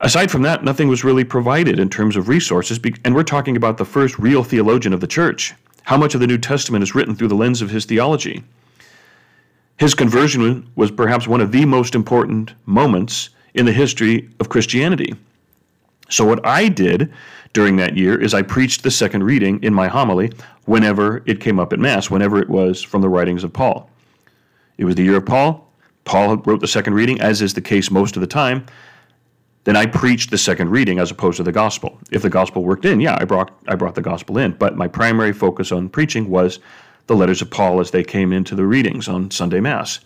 Aside 0.00 0.28
from 0.28 0.42
that, 0.42 0.64
nothing 0.64 0.88
was 0.88 1.04
really 1.04 1.22
provided 1.22 1.78
in 1.78 1.88
terms 1.88 2.16
of 2.16 2.26
resources, 2.26 2.80
and 3.04 3.14
we're 3.14 3.22
talking 3.22 3.56
about 3.56 3.78
the 3.78 3.84
first 3.84 4.18
real 4.18 4.42
theologian 4.42 4.92
of 4.92 4.98
the 5.00 5.06
church. 5.06 5.54
How 5.84 5.96
much 5.96 6.14
of 6.16 6.20
the 6.20 6.26
New 6.26 6.36
Testament 6.36 6.82
is 6.82 6.92
written 6.92 7.14
through 7.14 7.28
the 7.28 7.36
lens 7.36 7.62
of 7.62 7.70
his 7.70 7.84
theology? 7.84 8.42
His 9.76 9.94
conversion 9.94 10.68
was 10.74 10.90
perhaps 10.90 11.28
one 11.28 11.40
of 11.40 11.52
the 11.52 11.64
most 11.64 11.94
important 11.94 12.54
moments 12.66 13.28
in 13.54 13.66
the 13.66 13.72
history 13.72 14.28
of 14.40 14.48
Christianity. 14.48 15.14
So, 16.08 16.24
what 16.24 16.44
I 16.44 16.66
did 16.66 17.12
during 17.52 17.76
that 17.76 17.96
year 17.96 18.20
is 18.20 18.34
I 18.34 18.42
preached 18.42 18.82
the 18.82 18.90
second 18.90 19.22
reading 19.22 19.62
in 19.62 19.72
my 19.72 19.86
homily 19.86 20.32
whenever 20.64 21.22
it 21.24 21.38
came 21.38 21.60
up 21.60 21.72
at 21.72 21.78
Mass, 21.78 22.10
whenever 22.10 22.42
it 22.42 22.50
was 22.50 22.82
from 22.82 23.00
the 23.00 23.08
writings 23.08 23.44
of 23.44 23.52
Paul. 23.52 23.88
It 24.76 24.86
was 24.86 24.96
the 24.96 25.04
year 25.04 25.18
of 25.18 25.24
Paul. 25.24 25.63
Paul 26.04 26.36
wrote 26.38 26.60
the 26.60 26.68
second 26.68 26.94
reading, 26.94 27.20
as 27.20 27.42
is 27.42 27.54
the 27.54 27.60
case 27.60 27.90
most 27.90 28.16
of 28.16 28.20
the 28.20 28.26
time. 28.26 28.66
Then 29.64 29.76
I 29.76 29.86
preached 29.86 30.30
the 30.30 30.38
second 30.38 30.70
reading 30.70 30.98
as 30.98 31.10
opposed 31.10 31.38
to 31.38 31.42
the 31.42 31.52
gospel. 31.52 31.98
If 32.10 32.22
the 32.22 32.30
gospel 32.30 32.62
worked 32.62 32.84
in, 32.84 33.00
yeah, 33.00 33.16
I 33.18 33.24
brought 33.24 33.50
I 33.66 33.74
brought 33.74 33.94
the 33.94 34.02
gospel 34.02 34.38
in. 34.38 34.52
But 34.52 34.76
my 34.76 34.88
primary 34.88 35.32
focus 35.32 35.72
on 35.72 35.88
preaching 35.88 36.28
was 36.28 36.58
the 37.06 37.16
letters 37.16 37.40
of 37.40 37.50
Paul 37.50 37.80
as 37.80 37.90
they 37.90 38.04
came 38.04 38.32
into 38.32 38.54
the 38.54 38.66
readings 38.66 39.08
on 39.08 39.30
Sunday 39.30 39.60
Mass. 39.60 40.00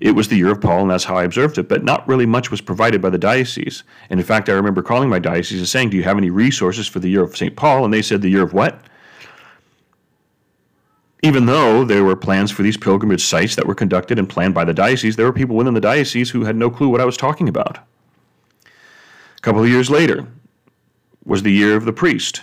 It 0.00 0.12
was 0.12 0.28
the 0.28 0.36
year 0.36 0.52
of 0.52 0.60
Paul, 0.60 0.82
and 0.82 0.90
that's 0.90 1.04
how 1.04 1.16
I 1.16 1.24
observed 1.24 1.58
it. 1.58 1.68
But 1.68 1.84
not 1.84 2.06
really 2.06 2.26
much 2.26 2.50
was 2.50 2.60
provided 2.60 3.02
by 3.02 3.10
the 3.10 3.18
diocese. 3.18 3.82
And 4.10 4.20
in 4.20 4.24
fact, 4.24 4.48
I 4.48 4.52
remember 4.52 4.82
calling 4.82 5.08
my 5.08 5.18
diocese 5.18 5.58
and 5.58 5.68
saying, 5.68 5.90
Do 5.90 5.96
you 5.96 6.04
have 6.04 6.18
any 6.18 6.30
resources 6.30 6.86
for 6.86 7.00
the 7.00 7.08
year 7.08 7.22
of 7.22 7.36
St. 7.36 7.56
Paul? 7.56 7.84
And 7.84 7.92
they 7.92 8.02
said, 8.02 8.22
The 8.22 8.30
year 8.30 8.44
of 8.44 8.52
what? 8.52 8.80
Even 11.22 11.46
though 11.46 11.84
there 11.84 12.04
were 12.04 12.14
plans 12.14 12.50
for 12.50 12.62
these 12.62 12.76
pilgrimage 12.76 13.24
sites 13.24 13.56
that 13.56 13.66
were 13.66 13.74
conducted 13.74 14.18
and 14.18 14.28
planned 14.28 14.54
by 14.54 14.64
the 14.64 14.74
diocese, 14.74 15.16
there 15.16 15.26
were 15.26 15.32
people 15.32 15.56
within 15.56 15.74
the 15.74 15.80
diocese 15.80 16.30
who 16.30 16.44
had 16.44 16.56
no 16.56 16.70
clue 16.70 16.88
what 16.88 17.00
I 17.00 17.04
was 17.04 17.16
talking 17.16 17.48
about. 17.48 17.78
A 18.66 19.40
couple 19.40 19.62
of 19.62 19.68
years 19.68 19.90
later 19.90 20.26
was 21.24 21.42
the 21.42 21.52
year 21.52 21.76
of 21.76 21.84
the 21.84 21.92
priest. 21.92 22.42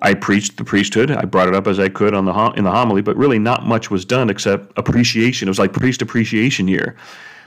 I 0.00 0.12
preached 0.12 0.58
the 0.58 0.64
priesthood. 0.64 1.10
I 1.10 1.24
brought 1.24 1.48
it 1.48 1.54
up 1.54 1.66
as 1.66 1.78
I 1.78 1.88
could 1.88 2.14
on 2.14 2.26
the 2.26 2.52
in 2.56 2.64
the 2.64 2.70
homily, 2.70 3.00
but 3.00 3.16
really 3.16 3.38
not 3.38 3.66
much 3.66 3.90
was 3.90 4.04
done 4.04 4.28
except 4.28 4.76
appreciation. 4.76 5.48
It 5.48 5.50
was 5.50 5.58
like 5.58 5.72
priest 5.72 6.02
appreciation 6.02 6.68
year. 6.68 6.94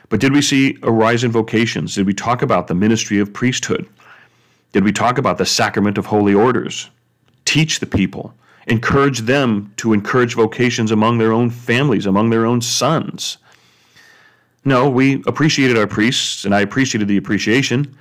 But 0.10 0.20
did 0.20 0.34
we 0.34 0.42
see 0.42 0.78
a 0.82 0.92
rise 0.92 1.24
in 1.24 1.32
vocations? 1.32 1.94
Did 1.94 2.08
we 2.08 2.14
talk 2.14 2.42
about 2.42 2.68
the 2.68 2.74
ministry 2.74 3.20
of 3.20 3.32
priesthood? 3.32 3.88
Did 4.72 4.84
we 4.84 4.92
talk 4.92 5.18
about 5.18 5.38
the 5.38 5.46
sacrament 5.46 5.98
of 5.98 6.08
holy 6.08 6.34
orders? 6.34 6.90
Teach 7.46 7.80
the 7.80 7.86
people, 7.86 8.34
encourage 8.68 9.20
them 9.22 9.74
to 9.78 9.94
encourage 9.94 10.36
vocations 10.36 10.92
among 10.92 11.18
their 11.18 11.32
own 11.32 11.50
families, 11.50 12.06
among 12.06 12.30
their 12.30 12.46
own 12.46 12.62
sons. 12.62 13.38
No, 14.66 14.90
we 14.90 15.24
appreciated 15.26 15.78
our 15.78 15.88
priests, 15.88 16.44
and 16.44 16.54
I 16.54 16.62
appreciated 16.62 17.08
the 17.08 17.18
appreciation. 17.18 17.98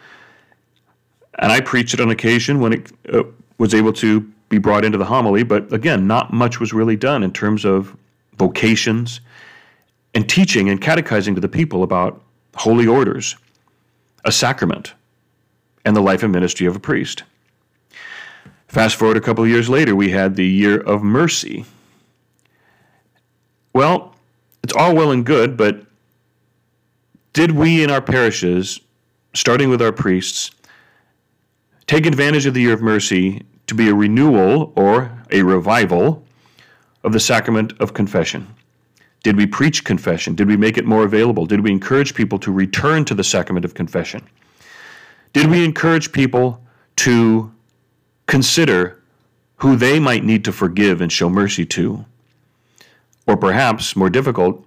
And 1.39 1.53
I 1.53 1.61
preached 1.61 1.95
it 1.95 2.01
on 2.01 2.11
occasion 2.11 2.61
when 2.61 2.73
it 2.73 2.93
uh, 3.13 3.23
was 3.59 3.75
able 3.75 3.93
to 3.95 4.21
be 4.49 4.59
brought 4.59 4.85
into 4.85 4.99
the 4.99 5.05
homily, 5.05 5.43
but 5.43 5.73
again, 5.73 6.07
not 6.07 6.33
much 6.33 6.61
was 6.61 6.73
really 6.73 6.97
done 6.97 7.23
in 7.23 7.33
terms 7.33 7.65
of 7.65 7.97
vocations 8.37 9.21
and 10.15 10.29
teaching 10.29 10.69
and 10.69 10.81
catechizing 10.81 11.35
to 11.35 11.41
the 11.41 11.49
people 11.49 11.83
about 11.83 12.23
holy 12.55 12.87
orders, 12.87 13.37
a 14.25 14.33
sacrament, 14.33 14.95
and 15.85 15.95
the 15.95 16.01
life 16.01 16.23
and 16.23 16.33
ministry 16.33 16.67
of 16.67 16.75
a 16.75 16.81
priest. 16.81 17.23
Fast 18.69 18.97
forward 18.97 19.17
a 19.17 19.21
couple 19.21 19.45
of 19.45 19.51
years 19.51 19.69
later, 19.69 19.95
we 19.95 20.11
had 20.11 20.37
the 20.37 20.47
year 20.47 20.81
of 20.81 21.03
mercy. 21.03 21.65
Well, 23.73 24.15
it's 24.63 24.75
all 24.75 24.95
well 24.95 25.13
and 25.13 25.25
good, 25.25 25.57
but 25.57 25.87
did 27.33 27.53
we 27.53 27.85
in 27.85 27.91
our 27.91 28.01
parishes, 28.01 28.81
starting 29.35 29.69
with 29.69 29.83
our 29.83 29.93
priests, 29.93 30.51
take 31.87 32.07
advantage 32.07 32.47
of 32.47 32.55
the 32.55 32.63
year 32.63 32.73
of 32.73 32.83
mercy 32.83 33.45
to 33.67 33.75
be 33.75 33.89
a 33.89 33.95
renewal 33.95 34.73
or 34.77 35.13
a 35.31 35.43
revival 35.43 36.25
of 37.05 37.13
the 37.13 37.21
sacrament 37.21 37.73
of 37.79 37.95
confession? 37.95 38.47
Did 39.23 39.37
we 39.37 39.47
preach 39.47 39.85
confession? 39.85 40.35
Did 40.35 40.49
we 40.49 40.57
make 40.57 40.79
it 40.79 40.85
more 40.85 41.05
available? 41.05 41.47
Did 41.47 41.61
we 41.61 41.71
encourage 41.71 42.15
people 42.15 42.39
to 42.41 42.53
return 42.53 43.05
to 43.07 43.15
the 43.15 43.25
sacrament 43.25 43.65
of 43.65 43.75
confession? 43.75 44.27
Did 45.33 45.49
we 45.49 45.65
encourage 45.65 46.13
people 46.13 46.63
to 46.97 47.53
consider 48.27 49.01
who 49.57 49.77
they 49.77 49.99
might 49.99 50.25
need 50.25 50.45
to 50.45 50.53
forgive 50.53 51.01
and 51.01 51.11
show 51.11 51.29
mercy 51.29 51.65
to? 51.65 52.05
Or 53.27 53.37
perhaps, 53.37 53.97
more 53.97 54.11
difficult, 54.11 54.65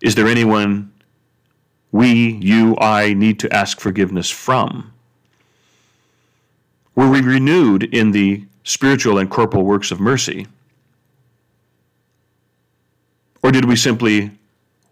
is 0.00 0.14
there 0.14 0.26
anyone 0.26 0.92
we, 1.92 2.34
you, 2.34 2.76
I 2.78 3.14
need 3.14 3.40
to 3.40 3.52
ask 3.52 3.80
forgiveness 3.80 4.30
from? 4.30 4.92
Were 6.94 7.10
we 7.10 7.20
renewed 7.20 7.82
in 7.84 8.12
the 8.12 8.44
spiritual 8.64 9.18
and 9.18 9.30
corporal 9.30 9.64
works 9.64 9.90
of 9.90 10.00
mercy? 10.00 10.46
Or 13.42 13.52
did 13.52 13.64
we 13.64 13.76
simply 13.76 14.30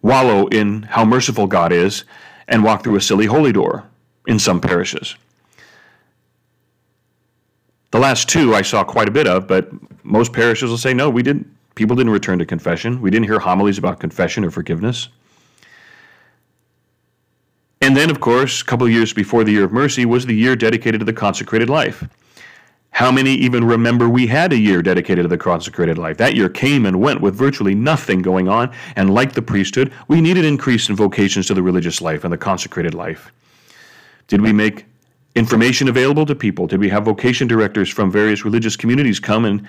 wallow 0.03 0.47
in 0.47 0.83
how 0.83 1.05
merciful 1.05 1.47
God 1.47 1.73
is 1.73 2.05
and 2.47 2.63
walk 2.63 2.85
through 2.85 2.97
a 2.97 3.01
silly 3.01 3.27
holy 3.27 3.53
door 3.53 3.85
in 4.27 4.39
some 4.39 4.61
parishes? 4.61 5.17
The 7.95 8.01
last 8.01 8.29
two 8.29 8.57
I 8.57 8.63
saw 8.63 8.83
quite 8.83 9.07
a 9.07 9.13
bit 9.13 9.29
of, 9.29 9.47
but 9.47 9.71
most 10.05 10.33
parishes 10.33 10.69
will 10.69 10.79
say, 10.79 10.93
no, 10.93 11.09
we 11.09 11.23
didn't. 11.23 11.47
People 11.77 11.95
didn't 11.95 12.11
return 12.11 12.41
to 12.41 12.45
confession. 12.45 13.01
We 13.01 13.09
didn't 13.09 13.27
hear 13.27 13.39
homilies 13.39 13.79
about 13.79 14.01
confession 14.01 14.45
or 14.45 14.51
forgiveness. 14.51 15.11
And 17.81 17.97
then, 17.97 18.11
of 18.11 18.19
course, 18.19 18.63
a 18.63 18.65
couple 18.65 18.85
of 18.85 18.93
years 18.93 19.13
before 19.13 19.45
the 19.45 19.53
year 19.53 19.63
of 19.63 19.71
mercy 19.71 20.07
was 20.07 20.27
the 20.27 20.35
year 20.35 20.57
dedicated 20.57 21.03
to 21.03 21.05
the 21.05 21.13
consecrated 21.13 21.71
life. 21.71 22.03
How 22.91 23.13
many 23.13 23.33
even 23.35 23.63
remember 23.63 24.09
we 24.09 24.27
had 24.27 24.53
a 24.53 24.59
year 24.59 24.83
dedicated 24.83 25.23
to 25.23 25.29
the 25.29 25.39
consecrated 25.39 25.97
life? 25.97 26.17
That 26.17 26.35
year 26.35 26.49
came 26.49 26.87
and 26.87 27.01
went 27.01 27.21
with 27.21 27.37
virtually 27.37 27.77
nothing 27.77 28.23
going 28.23 28.49
on, 28.49 28.75
and 28.97 29.15
like 29.15 29.35
the 29.35 29.43
priesthood, 29.43 29.93
we 30.09 30.21
needed 30.21 30.45
increase 30.45 30.89
in 30.89 30.97
vocations 30.97 31.47
to 31.47 31.55
the 31.55 31.63
religious 31.63 32.03
life 32.03 32.25
and 32.25 32.33
the 32.33 32.39
consecrated 32.39 32.93
life. 32.93 33.31
Did 34.27 34.41
we 34.41 34.53
make 34.53 34.85
information 35.35 35.89
available 35.89 36.27
to 36.27 36.35
people? 36.35 36.67
Did 36.67 36.81
we 36.81 36.89
have 36.89 37.05
vocation 37.05 37.49
directors 37.49 37.89
from 37.89 38.11
various 38.11 38.45
religious 38.45 38.77
communities 38.77 39.21
come 39.21 39.45
and 39.45 39.67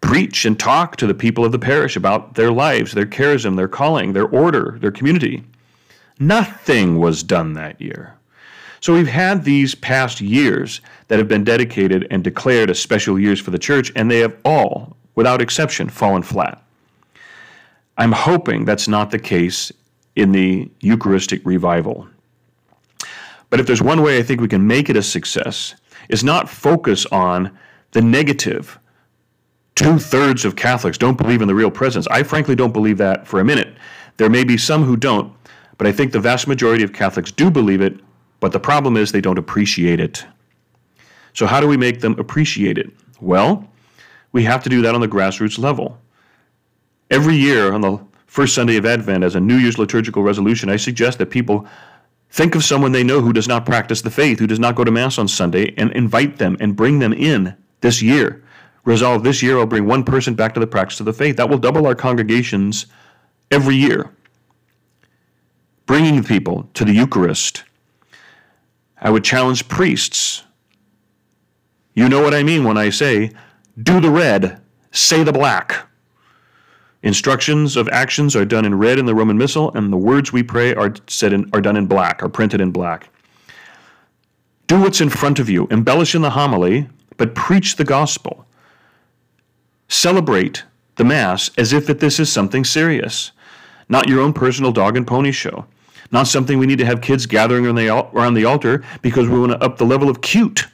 preach 0.00 0.44
and 0.44 0.58
talk 0.58 0.96
to 0.96 1.06
the 1.06 1.14
people 1.14 1.44
of 1.44 1.52
the 1.52 1.58
parish 1.58 1.96
about 1.96 2.34
their 2.34 2.52
lives, 2.52 2.92
their 2.92 3.06
charism, 3.06 3.56
their 3.56 3.68
calling, 3.68 4.12
their 4.12 4.28
order, 4.28 4.78
their 4.80 4.92
community? 4.92 5.44
Nothing 6.18 6.98
was 6.98 7.22
done 7.22 7.54
that 7.54 7.80
year. 7.80 8.14
So 8.80 8.94
we've 8.94 9.08
had 9.08 9.44
these 9.44 9.74
past 9.74 10.20
years 10.20 10.80
that 11.08 11.18
have 11.18 11.28
been 11.28 11.44
dedicated 11.44 12.06
and 12.10 12.24
declared 12.24 12.70
as 12.70 12.78
special 12.78 13.18
years 13.18 13.40
for 13.40 13.50
the 13.50 13.58
church, 13.58 13.92
and 13.94 14.10
they 14.10 14.20
have 14.20 14.36
all, 14.44 14.96
without 15.16 15.42
exception, 15.42 15.90
fallen 15.90 16.22
flat. 16.22 16.62
I'm 17.98 18.12
hoping 18.12 18.64
that's 18.64 18.88
not 18.88 19.10
the 19.10 19.18
case 19.18 19.70
in 20.16 20.32
the 20.32 20.70
Eucharistic 20.80 21.44
revival. 21.44 22.08
But 23.50 23.60
if 23.60 23.66
there's 23.66 23.82
one 23.82 24.02
way 24.02 24.18
I 24.18 24.22
think 24.22 24.40
we 24.40 24.48
can 24.48 24.66
make 24.66 24.88
it 24.88 24.96
a 24.96 25.02
success, 25.02 25.74
is 26.08 26.24
not 26.24 26.48
focus 26.48 27.04
on 27.06 27.56
the 27.90 28.00
negative. 28.00 28.78
Two 29.74 29.98
thirds 29.98 30.44
of 30.44 30.56
Catholics 30.56 30.98
don't 30.98 31.18
believe 31.18 31.42
in 31.42 31.48
the 31.48 31.54
real 31.54 31.70
presence. 31.70 32.06
I 32.08 32.22
frankly 32.22 32.54
don't 32.54 32.72
believe 32.72 32.98
that 32.98 33.26
for 33.26 33.40
a 33.40 33.44
minute. 33.44 33.76
There 34.16 34.30
may 34.30 34.44
be 34.44 34.56
some 34.56 34.84
who 34.84 34.96
don't, 34.96 35.32
but 35.78 35.86
I 35.86 35.92
think 35.92 36.12
the 36.12 36.20
vast 36.20 36.46
majority 36.46 36.84
of 36.84 36.92
Catholics 36.92 37.32
do 37.32 37.50
believe 37.50 37.80
it, 37.80 37.98
but 38.38 38.52
the 38.52 38.60
problem 38.60 38.96
is 38.96 39.10
they 39.10 39.20
don't 39.20 39.38
appreciate 39.38 40.00
it. 40.00 40.24
So, 41.32 41.46
how 41.46 41.60
do 41.60 41.66
we 41.66 41.76
make 41.76 42.00
them 42.00 42.18
appreciate 42.18 42.76
it? 42.76 42.90
Well, 43.20 43.66
we 44.32 44.44
have 44.44 44.62
to 44.64 44.68
do 44.68 44.82
that 44.82 44.94
on 44.94 45.00
the 45.00 45.08
grassroots 45.08 45.58
level. 45.58 45.98
Every 47.10 47.36
year 47.36 47.72
on 47.72 47.80
the 47.80 47.98
first 48.26 48.54
Sunday 48.54 48.76
of 48.76 48.86
Advent, 48.86 49.24
as 49.24 49.34
a 49.34 49.40
New 49.40 49.56
Year's 49.56 49.78
liturgical 49.78 50.22
resolution, 50.22 50.68
I 50.68 50.76
suggest 50.76 51.18
that 51.18 51.26
people 51.30 51.66
think 52.30 52.54
of 52.54 52.64
someone 52.64 52.92
they 52.92 53.04
know 53.04 53.20
who 53.20 53.32
does 53.32 53.48
not 53.48 53.66
practice 53.66 54.02
the 54.02 54.10
faith, 54.10 54.38
who 54.38 54.46
does 54.46 54.60
not 54.60 54.74
go 54.74 54.84
to 54.84 54.90
Mass 54.90 55.18
on 55.18 55.28
Sunday, 55.28 55.74
and 55.76 55.92
invite 55.92 56.38
them 56.38 56.56
and 56.60 56.76
bring 56.76 56.98
them 56.98 57.12
in 57.12 57.56
this 57.80 58.02
year. 58.02 58.42
Resolve 58.84 59.22
this 59.22 59.42
year, 59.42 59.58
I'll 59.58 59.66
bring 59.66 59.86
one 59.86 60.04
person 60.04 60.34
back 60.34 60.54
to 60.54 60.60
the 60.60 60.66
practice 60.66 61.00
of 61.00 61.06
the 61.06 61.12
faith. 61.12 61.36
That 61.36 61.50
will 61.50 61.58
double 61.58 61.86
our 61.86 61.94
congregations 61.94 62.86
every 63.50 63.76
year 63.76 64.10
bringing 65.90 66.22
people 66.22 66.68
to 66.72 66.84
the 66.84 66.92
Eucharist. 66.92 67.64
I 69.00 69.10
would 69.10 69.24
challenge 69.24 69.66
priests. 69.66 70.44
You 71.94 72.08
know 72.08 72.22
what 72.22 72.32
I 72.32 72.44
mean 72.44 72.62
when 72.62 72.78
I 72.78 72.90
say, 72.90 73.32
do 73.82 74.00
the 74.00 74.08
red, 74.08 74.60
say 74.92 75.24
the 75.24 75.32
black. 75.32 75.89
Instructions 77.02 77.76
of 77.76 77.88
actions 77.88 78.36
are 78.36 78.44
done 78.44 78.66
in 78.66 78.74
red 78.74 78.98
in 78.98 79.06
the 79.06 79.14
Roman 79.14 79.38
Missal, 79.38 79.72
and 79.74 79.90
the 79.90 79.96
words 79.96 80.32
we 80.32 80.42
pray 80.42 80.74
are 80.74 80.94
said 81.06 81.32
in, 81.32 81.48
are 81.54 81.60
done 81.62 81.76
in 81.76 81.86
black, 81.86 82.22
are 82.22 82.28
printed 82.28 82.60
in 82.60 82.70
black. 82.70 83.08
Do 84.66 84.80
what's 84.80 85.00
in 85.00 85.08
front 85.08 85.38
of 85.38 85.48
you, 85.48 85.66
embellish 85.70 86.14
in 86.14 86.22
the 86.22 86.30
homily, 86.30 86.88
but 87.16 87.34
preach 87.34 87.76
the 87.76 87.84
gospel. 87.84 88.46
Celebrate 89.88 90.64
the 90.96 91.04
Mass 91.04 91.50
as 91.56 91.72
if 91.72 91.86
that 91.86 92.00
this 92.00 92.20
is 92.20 92.30
something 92.30 92.64
serious, 92.64 93.32
not 93.88 94.08
your 94.08 94.20
own 94.20 94.34
personal 94.34 94.70
dog 94.70 94.96
and 94.96 95.06
pony 95.06 95.32
show, 95.32 95.64
not 96.12 96.28
something 96.28 96.58
we 96.58 96.66
need 96.66 96.78
to 96.78 96.84
have 96.84 97.00
kids 97.00 97.24
gathering 97.24 97.64
around 97.64 97.76
the, 97.76 97.88
around 97.88 98.34
the 98.34 98.44
altar 98.44 98.84
because 99.00 99.26
we 99.26 99.40
want 99.40 99.52
to 99.52 99.62
up 99.64 99.78
the 99.78 99.86
level 99.86 100.10
of 100.10 100.20
cute. 100.20 100.66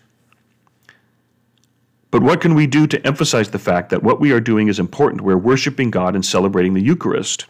But 2.11 2.23
what 2.23 2.40
can 2.40 2.55
we 2.55 2.66
do 2.66 2.87
to 2.87 3.07
emphasize 3.07 3.51
the 3.51 3.59
fact 3.59 3.90
that 3.90 4.03
what 4.03 4.21
we 4.21 4.33
are 4.33 4.40
doing 4.40 4.69
is 4.69 4.79
important? 4.79 5.23
We're 5.23 5.37
worshiping 5.37 5.90
God 5.90 6.14
and 6.14 6.25
celebrating 6.25 6.75
the 6.75 6.83
Eucharist. 6.83 7.47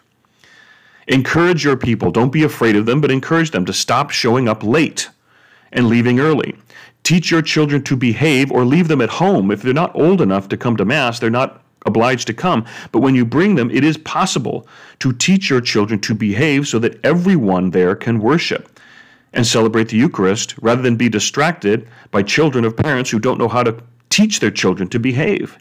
Encourage 1.09 1.65
your 1.65 1.77
people. 1.77 2.11
Don't 2.11 2.33
be 2.33 2.43
afraid 2.43 2.75
of 2.75 2.87
them, 2.87 3.01
but 3.01 3.11
encourage 3.11 3.53
them 3.53 3.65
to 3.67 3.73
stop 3.73 4.11
showing 4.11 4.49
up 4.49 4.65
late 4.65 5.09
and 5.73 5.89
leaving 5.89 6.19
early. 6.19 6.57
Teach 7.05 7.31
your 7.31 7.43
children 7.43 7.83
to 7.85 7.97
behave 7.97 8.51
or 8.51 8.65
leave 8.65 8.89
them 8.89 9.01
at 9.01 9.09
home. 9.09 9.51
If 9.51 9.63
they're 9.63 9.73
not 9.73 9.95
old 9.95 10.21
enough 10.21 10.49
to 10.49 10.57
come 10.57 10.77
to 10.79 10.85
Mass, 10.85 11.21
they're 11.21 11.31
not 11.31 11.63
obliged 11.85 12.27
to 12.27 12.35
come. 12.35 12.65
But 12.91 12.99
when 12.99 13.15
you 13.15 13.25
bring 13.25 13.55
them, 13.55 13.71
it 13.71 13.85
is 13.85 13.97
possible 13.99 14.67
to 14.99 15.13
teach 15.13 15.49
your 15.49 15.61
children 15.61 16.01
to 16.01 16.15
behave 16.15 16.67
so 16.67 16.81
that 16.81 16.99
everyone 17.05 17.71
there 17.71 17.95
can 17.95 18.19
worship 18.19 18.81
and 19.33 19.47
celebrate 19.47 19.91
the 19.91 19.97
Eucharist 19.97 20.57
rather 20.61 20.83
than 20.83 20.97
be 20.97 21.09
distracted 21.09 21.87
by 22.11 22.23
children 22.23 22.65
of 22.65 22.77
parents 22.77 23.11
who 23.11 23.21
don't 23.21 23.39
know 23.39 23.49
how 23.49 23.63
to 23.63 23.77
teach 24.11 24.41
their 24.41 24.51
children 24.51 24.89
to 24.89 24.99
behave. 24.99 25.59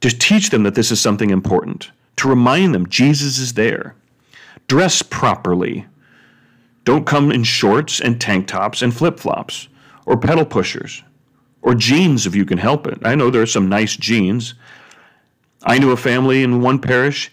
To 0.00 0.10
teach 0.10 0.50
them 0.50 0.62
that 0.64 0.74
this 0.74 0.90
is 0.90 1.00
something 1.00 1.30
important, 1.30 1.90
to 2.16 2.28
remind 2.28 2.74
them 2.74 2.88
Jesus 2.88 3.38
is 3.38 3.54
there. 3.54 3.94
Dress 4.66 5.02
properly. 5.02 5.86
Don't 6.84 7.06
come 7.06 7.32
in 7.32 7.44
shorts 7.44 8.00
and 8.00 8.20
tank 8.20 8.46
tops 8.46 8.82
and 8.82 8.94
flip 8.94 9.18
flops, 9.18 9.68
or 10.04 10.18
pedal 10.18 10.44
pushers, 10.44 11.02
or 11.62 11.74
jeans 11.74 12.26
if 12.26 12.34
you 12.34 12.44
can 12.44 12.58
help 12.58 12.86
it. 12.86 12.98
I 13.02 13.14
know 13.14 13.30
there 13.30 13.42
are 13.42 13.46
some 13.46 13.68
nice 13.68 13.96
jeans. 13.96 14.54
I 15.62 15.78
knew 15.78 15.92
a 15.92 15.96
family 15.96 16.42
in 16.42 16.60
one 16.60 16.78
parish, 16.78 17.32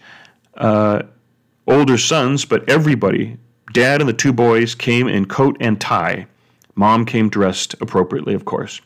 uh, 0.54 1.02
older 1.66 1.98
sons, 1.98 2.46
but 2.46 2.68
everybody, 2.68 3.36
dad 3.74 4.00
and 4.00 4.08
the 4.08 4.14
two 4.14 4.32
boys, 4.32 4.74
came 4.74 5.06
in 5.06 5.26
coat 5.26 5.58
and 5.60 5.78
tie. 5.78 6.26
Mom 6.74 7.04
came 7.04 7.28
dressed 7.28 7.74
appropriately, 7.82 8.32
of 8.32 8.46
course. 8.46 8.80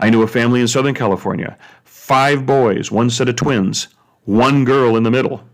I 0.00 0.10
knew 0.10 0.22
a 0.22 0.26
family 0.26 0.60
in 0.60 0.68
Southern 0.68 0.94
California, 0.94 1.56
five 1.84 2.46
boys, 2.46 2.90
one 2.90 3.10
set 3.10 3.28
of 3.28 3.36
twins, 3.36 3.88
one 4.24 4.64
girl 4.64 4.96
in 4.96 5.02
the 5.02 5.10
middle. 5.10 5.44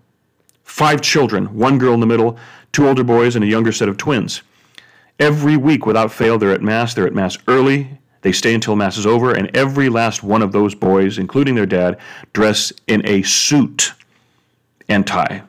Five 0.63 1.01
children, 1.01 1.47
one 1.57 1.79
girl 1.79 1.95
in 1.95 2.01
the 2.01 2.07
middle, 2.07 2.39
two 2.73 2.87
older 2.87 3.05
boys, 3.05 3.35
and 3.35 3.45
a 3.45 3.49
younger 3.49 3.73
set 3.73 3.89
of 3.89 3.97
twins. 3.97 4.43
Every 5.19 5.57
week, 5.57 5.87
without 5.87 6.13
fail, 6.13 6.39
they're 6.39 6.53
at 6.53 6.63
Mass. 6.63 6.95
They're 6.95 7.07
at 7.07 7.15
Mass 7.15 7.39
early. 7.49 7.99
They 8.23 8.33
stay 8.33 8.55
until 8.55 8.77
Mass 8.77 8.99
is 8.99 9.07
over, 9.07 9.33
and 9.33 9.55
every 9.57 9.89
last 9.89 10.23
one 10.23 10.43
of 10.43 10.53
those 10.53 10.75
boys, 10.75 11.19
including 11.19 11.55
their 11.55 11.67
dad, 11.67 11.99
dress 12.33 12.73
in 12.87 13.07
a 13.07 13.23
suit 13.23 13.95
and 14.89 15.07
tie. 15.07 15.43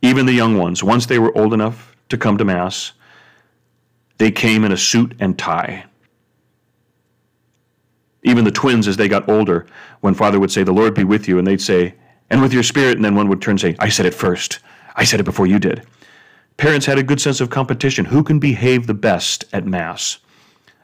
Even 0.00 0.26
the 0.26 0.32
young 0.32 0.56
ones, 0.56 0.82
once 0.82 1.06
they 1.06 1.18
were 1.18 1.36
old 1.36 1.52
enough 1.52 1.96
to 2.08 2.16
come 2.16 2.38
to 2.38 2.44
Mass, 2.44 2.92
they 4.18 4.30
came 4.30 4.64
in 4.64 4.72
a 4.72 4.76
suit 4.76 5.14
and 5.18 5.38
tie. 5.38 5.84
Even 8.22 8.44
the 8.44 8.50
twins, 8.50 8.88
as 8.88 8.96
they 8.96 9.08
got 9.08 9.28
older, 9.28 9.66
when 10.00 10.14
Father 10.14 10.40
would 10.40 10.50
say, 10.50 10.62
The 10.62 10.72
Lord 10.72 10.94
be 10.94 11.04
with 11.04 11.28
you, 11.28 11.38
and 11.38 11.46
they'd 11.46 11.60
say, 11.60 11.94
and 12.30 12.42
with 12.42 12.52
your 12.52 12.62
spirit. 12.62 12.96
And 12.96 13.04
then 13.04 13.14
one 13.14 13.28
would 13.28 13.40
turn 13.40 13.52
and 13.52 13.60
say, 13.60 13.76
I 13.78 13.88
said 13.88 14.06
it 14.06 14.14
first. 14.14 14.60
I 14.96 15.04
said 15.04 15.20
it 15.20 15.24
before 15.24 15.46
you 15.46 15.58
did. 15.58 15.86
Parents 16.56 16.86
had 16.86 16.98
a 16.98 17.04
good 17.04 17.20
sense 17.20 17.40
of 17.40 17.50
competition. 17.50 18.06
Who 18.06 18.24
can 18.24 18.38
behave 18.38 18.86
the 18.86 18.94
best 18.94 19.44
at 19.52 19.64
Mass? 19.64 20.18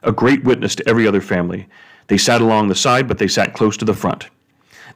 A 0.03 0.11
great 0.11 0.43
witness 0.43 0.75
to 0.75 0.87
every 0.87 1.07
other 1.07 1.21
family. 1.21 1.67
They 2.07 2.17
sat 2.17 2.41
along 2.41 2.67
the 2.67 2.75
side, 2.75 3.07
but 3.07 3.17
they 3.17 3.27
sat 3.27 3.53
close 3.53 3.75
to 3.77 3.85
the 3.85 3.93
front. 3.93 4.29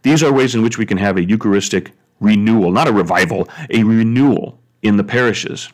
These 0.04 0.24
are 0.24 0.32
ways 0.32 0.56
in 0.56 0.62
which 0.62 0.78
we 0.78 0.86
can 0.86 0.98
have 0.98 1.18
a 1.18 1.24
Eucharistic 1.24 1.92
renewal, 2.20 2.72
not 2.72 2.88
a 2.88 2.94
revival, 2.94 3.50
a 3.70 3.84
renewal 3.84 4.60
in 4.82 4.96
the 4.96 5.04
parishes. 5.04 5.70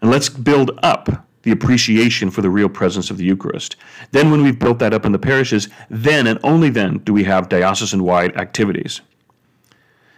And 0.00 0.10
let's 0.10 0.28
build 0.28 0.78
up 0.82 1.26
the 1.48 1.54
appreciation 1.54 2.30
for 2.30 2.42
the 2.42 2.50
real 2.50 2.68
presence 2.68 3.10
of 3.10 3.16
the 3.16 3.24
Eucharist. 3.24 3.76
Then, 4.10 4.30
when 4.30 4.42
we've 4.42 4.58
built 4.58 4.78
that 4.80 4.92
up 4.92 5.06
in 5.06 5.12
the 5.12 5.18
parishes, 5.18 5.68
then 5.88 6.26
and 6.26 6.38
only 6.42 6.68
then 6.68 6.98
do 6.98 7.14
we 7.14 7.24
have 7.24 7.48
diocesan 7.48 8.04
wide 8.04 8.36
activities. 8.36 9.00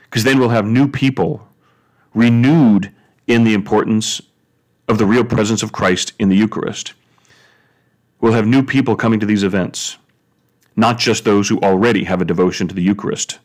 Because 0.02 0.24
then 0.24 0.40
we'll 0.40 0.48
have 0.48 0.66
new 0.66 0.88
people 0.88 1.46
renewed 2.14 2.92
in 3.28 3.44
the 3.44 3.54
importance 3.54 4.20
of 4.88 4.98
the 4.98 5.06
real 5.06 5.22
presence 5.22 5.62
of 5.62 5.70
Christ 5.70 6.14
in 6.18 6.28
the 6.28 6.36
Eucharist. 6.36 6.94
We'll 8.20 8.32
have 8.32 8.46
new 8.46 8.64
people 8.64 8.96
coming 8.96 9.20
to 9.20 9.26
these 9.26 9.44
events, 9.44 9.98
not 10.74 10.98
just 10.98 11.24
those 11.24 11.48
who 11.48 11.60
already 11.60 12.04
have 12.04 12.20
a 12.20 12.24
devotion 12.24 12.66
to 12.66 12.74
the 12.74 12.82
Eucharist. 12.82 13.38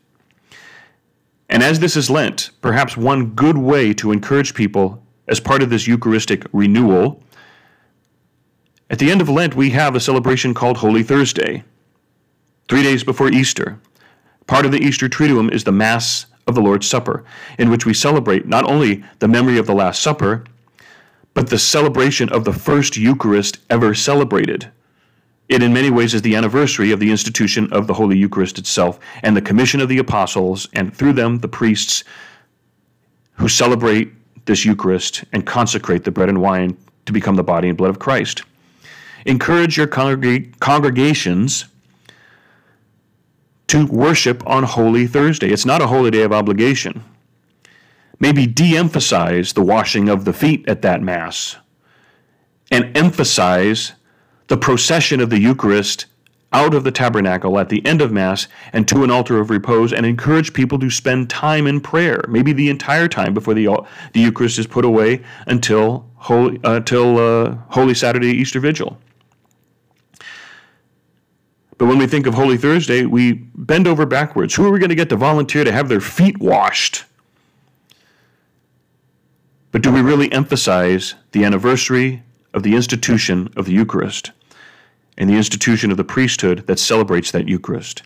And 1.48 1.62
as 1.62 1.78
this 1.78 1.96
is 1.96 2.10
Lent, 2.10 2.50
perhaps 2.60 2.96
one 2.96 3.26
good 3.26 3.56
way 3.56 3.94
to 3.94 4.10
encourage 4.10 4.54
people 4.54 5.00
as 5.28 5.38
part 5.38 5.62
of 5.62 5.70
this 5.70 5.86
Eucharistic 5.86 6.46
renewal 6.52 7.22
at 8.88 8.98
the 8.98 9.10
end 9.10 9.20
of 9.20 9.28
Lent, 9.28 9.54
we 9.56 9.70
have 9.70 9.96
a 9.96 10.00
celebration 10.00 10.54
called 10.54 10.78
Holy 10.78 11.02
Thursday, 11.02 11.64
three 12.68 12.82
days 12.82 13.02
before 13.02 13.28
Easter. 13.28 13.80
Part 14.46 14.64
of 14.64 14.70
the 14.70 14.78
Easter 14.78 15.08
Triduum 15.08 15.50
is 15.52 15.64
the 15.64 15.72
Mass 15.72 16.26
of 16.46 16.54
the 16.54 16.60
Lord's 16.60 16.86
Supper, 16.86 17.24
in 17.58 17.68
which 17.68 17.84
we 17.84 17.92
celebrate 17.92 18.46
not 18.46 18.64
only 18.64 19.02
the 19.18 19.26
memory 19.26 19.58
of 19.58 19.66
the 19.66 19.74
Last 19.74 20.00
Supper, 20.00 20.44
but 21.34 21.50
the 21.50 21.58
celebration 21.58 22.28
of 22.28 22.44
the 22.44 22.52
first 22.52 22.96
Eucharist 22.96 23.58
ever 23.68 23.92
celebrated. 23.92 24.70
It, 25.48 25.62
in 25.62 25.72
many 25.72 25.90
ways, 25.90 26.14
is 26.14 26.22
the 26.22 26.36
anniversary 26.36 26.92
of 26.92 27.00
the 27.00 27.10
institution 27.10 27.72
of 27.72 27.88
the 27.88 27.94
Holy 27.94 28.16
Eucharist 28.16 28.58
itself 28.58 29.00
and 29.22 29.36
the 29.36 29.42
commission 29.42 29.80
of 29.80 29.88
the 29.88 29.98
apostles, 29.98 30.68
and 30.72 30.96
through 30.96 31.12
them, 31.12 31.38
the 31.38 31.48
priests 31.48 32.04
who 33.34 33.48
celebrate 33.48 34.12
this 34.46 34.64
Eucharist 34.64 35.24
and 35.32 35.44
consecrate 35.44 36.04
the 36.04 36.10
bread 36.12 36.28
and 36.28 36.40
wine 36.40 36.76
to 37.04 37.12
become 37.12 37.34
the 37.34 37.42
body 37.42 37.68
and 37.68 37.76
blood 37.76 37.90
of 37.90 37.98
Christ. 37.98 38.42
Encourage 39.26 39.76
your 39.76 39.88
congreg- 39.88 40.58
congregations 40.60 41.66
to 43.66 43.84
worship 43.86 44.46
on 44.46 44.62
Holy 44.62 45.06
Thursday. 45.08 45.48
It's 45.48 45.66
not 45.66 45.82
a 45.82 45.88
holy 45.88 46.12
day 46.12 46.22
of 46.22 46.32
obligation. 46.32 47.02
Maybe 48.20 48.46
de 48.46 48.76
emphasize 48.76 49.52
the 49.52 49.62
washing 49.62 50.08
of 50.08 50.24
the 50.24 50.32
feet 50.32 50.66
at 50.68 50.82
that 50.82 51.02
Mass 51.02 51.56
and 52.70 52.96
emphasize 52.96 53.92
the 54.46 54.56
procession 54.56 55.20
of 55.20 55.28
the 55.30 55.40
Eucharist 55.40 56.06
out 56.52 56.72
of 56.72 56.84
the 56.84 56.92
tabernacle 56.92 57.58
at 57.58 57.68
the 57.68 57.84
end 57.84 58.00
of 58.00 58.12
Mass 58.12 58.46
and 58.72 58.86
to 58.86 59.02
an 59.02 59.10
altar 59.10 59.40
of 59.40 59.50
repose 59.50 59.92
and 59.92 60.06
encourage 60.06 60.52
people 60.52 60.78
to 60.78 60.88
spend 60.88 61.28
time 61.28 61.66
in 61.66 61.80
prayer, 61.80 62.24
maybe 62.28 62.52
the 62.52 62.70
entire 62.70 63.08
time 63.08 63.34
before 63.34 63.54
the, 63.54 63.66
the 64.12 64.20
Eucharist 64.20 64.58
is 64.60 64.68
put 64.68 64.84
away 64.84 65.22
until 65.46 66.08
Holy, 66.14 66.60
uh, 66.62 66.76
until, 66.76 67.18
uh, 67.18 67.56
Holy 67.70 67.92
Saturday 67.92 68.28
Easter 68.28 68.60
Vigil. 68.60 68.96
But 71.78 71.86
when 71.86 71.98
we 71.98 72.06
think 72.06 72.26
of 72.26 72.34
Holy 72.34 72.56
Thursday, 72.56 73.04
we 73.04 73.34
bend 73.54 73.86
over 73.86 74.06
backwards. 74.06 74.54
Who 74.54 74.66
are 74.66 74.70
we 74.70 74.78
going 74.78 74.88
to 74.88 74.94
get 74.94 75.10
to 75.10 75.16
volunteer 75.16 75.64
to 75.64 75.72
have 75.72 75.88
their 75.88 76.00
feet 76.00 76.38
washed? 76.38 77.04
But 79.72 79.82
do 79.82 79.92
we 79.92 80.00
really 80.00 80.32
emphasize 80.32 81.14
the 81.32 81.44
anniversary 81.44 82.22
of 82.54 82.62
the 82.62 82.74
institution 82.74 83.52
of 83.56 83.66
the 83.66 83.72
Eucharist 83.72 84.30
and 85.18 85.28
the 85.28 85.34
institution 85.34 85.90
of 85.90 85.98
the 85.98 86.04
priesthood 86.04 86.66
that 86.66 86.78
celebrates 86.78 87.30
that 87.32 87.46
Eucharist? 87.46 88.02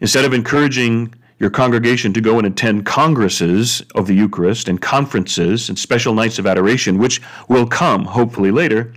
Instead 0.00 0.24
of 0.24 0.32
encouraging 0.32 1.14
your 1.38 1.50
congregation 1.50 2.14
to 2.14 2.20
go 2.22 2.38
and 2.38 2.46
attend 2.46 2.86
congresses 2.86 3.82
of 3.94 4.06
the 4.06 4.14
Eucharist 4.14 4.68
and 4.68 4.80
conferences 4.80 5.68
and 5.68 5.78
special 5.78 6.14
nights 6.14 6.38
of 6.38 6.46
adoration, 6.46 6.96
which 6.96 7.20
will 7.48 7.66
come 7.66 8.06
hopefully 8.06 8.50
later, 8.50 8.94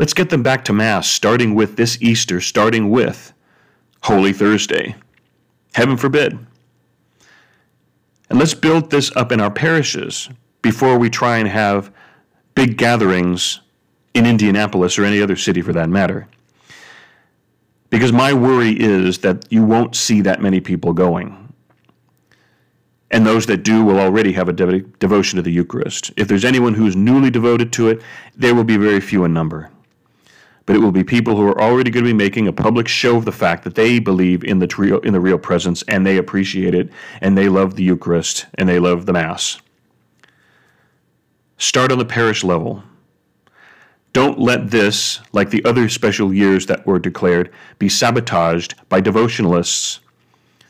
Let's 0.00 0.14
get 0.14 0.30
them 0.30 0.42
back 0.42 0.64
to 0.64 0.72
Mass, 0.72 1.06
starting 1.06 1.54
with 1.54 1.76
this 1.76 2.00
Easter, 2.00 2.40
starting 2.40 2.88
with 2.88 3.34
Holy 4.02 4.32
Thursday. 4.32 4.94
Heaven 5.74 5.98
forbid. 5.98 6.38
And 8.30 8.38
let's 8.38 8.54
build 8.54 8.90
this 8.90 9.14
up 9.14 9.30
in 9.30 9.42
our 9.42 9.50
parishes 9.50 10.30
before 10.62 10.98
we 10.98 11.10
try 11.10 11.36
and 11.36 11.46
have 11.46 11.92
big 12.54 12.78
gatherings 12.78 13.60
in 14.14 14.24
Indianapolis 14.24 14.98
or 14.98 15.04
any 15.04 15.20
other 15.20 15.36
city 15.36 15.60
for 15.60 15.74
that 15.74 15.90
matter. 15.90 16.26
Because 17.90 18.10
my 18.10 18.32
worry 18.32 18.70
is 18.80 19.18
that 19.18 19.44
you 19.50 19.62
won't 19.62 19.94
see 19.94 20.22
that 20.22 20.40
many 20.40 20.60
people 20.60 20.94
going. 20.94 21.52
And 23.10 23.26
those 23.26 23.44
that 23.46 23.64
do 23.64 23.84
will 23.84 24.00
already 24.00 24.32
have 24.32 24.48
a 24.48 24.54
de- 24.54 24.80
devotion 24.80 25.36
to 25.36 25.42
the 25.42 25.52
Eucharist. 25.52 26.10
If 26.16 26.26
there's 26.26 26.46
anyone 26.46 26.72
who's 26.72 26.96
newly 26.96 27.30
devoted 27.30 27.70
to 27.74 27.88
it, 27.88 28.00
there 28.34 28.54
will 28.54 28.64
be 28.64 28.78
very 28.78 29.02
few 29.02 29.26
in 29.26 29.34
number 29.34 29.70
but 30.66 30.76
it 30.76 30.80
will 30.80 30.92
be 30.92 31.04
people 31.04 31.36
who 31.36 31.46
are 31.46 31.60
already 31.60 31.90
going 31.90 32.04
to 32.04 32.10
be 32.10 32.14
making 32.14 32.46
a 32.46 32.52
public 32.52 32.88
show 32.88 33.16
of 33.16 33.24
the 33.24 33.32
fact 33.32 33.64
that 33.64 33.74
they 33.74 33.98
believe 33.98 34.44
in 34.44 34.58
the 34.58 34.66
trio, 34.66 35.00
in 35.00 35.12
the 35.12 35.20
real 35.20 35.38
presence 35.38 35.82
and 35.88 36.06
they 36.06 36.16
appreciate 36.16 36.74
it 36.74 36.90
and 37.20 37.36
they 37.36 37.48
love 37.48 37.76
the 37.76 37.82
Eucharist 37.82 38.46
and 38.54 38.68
they 38.68 38.78
love 38.78 39.06
the 39.06 39.12
Mass. 39.12 39.60
Start 41.58 41.92
on 41.92 41.98
the 41.98 42.04
parish 42.04 42.42
level. 42.44 42.82
Don't 44.12 44.38
let 44.38 44.70
this, 44.70 45.20
like 45.32 45.50
the 45.50 45.64
other 45.64 45.88
special 45.88 46.32
years 46.34 46.66
that 46.66 46.86
were 46.86 46.98
declared, 46.98 47.52
be 47.78 47.88
sabotaged 47.88 48.74
by 48.88 49.00
devotionalists 49.00 50.00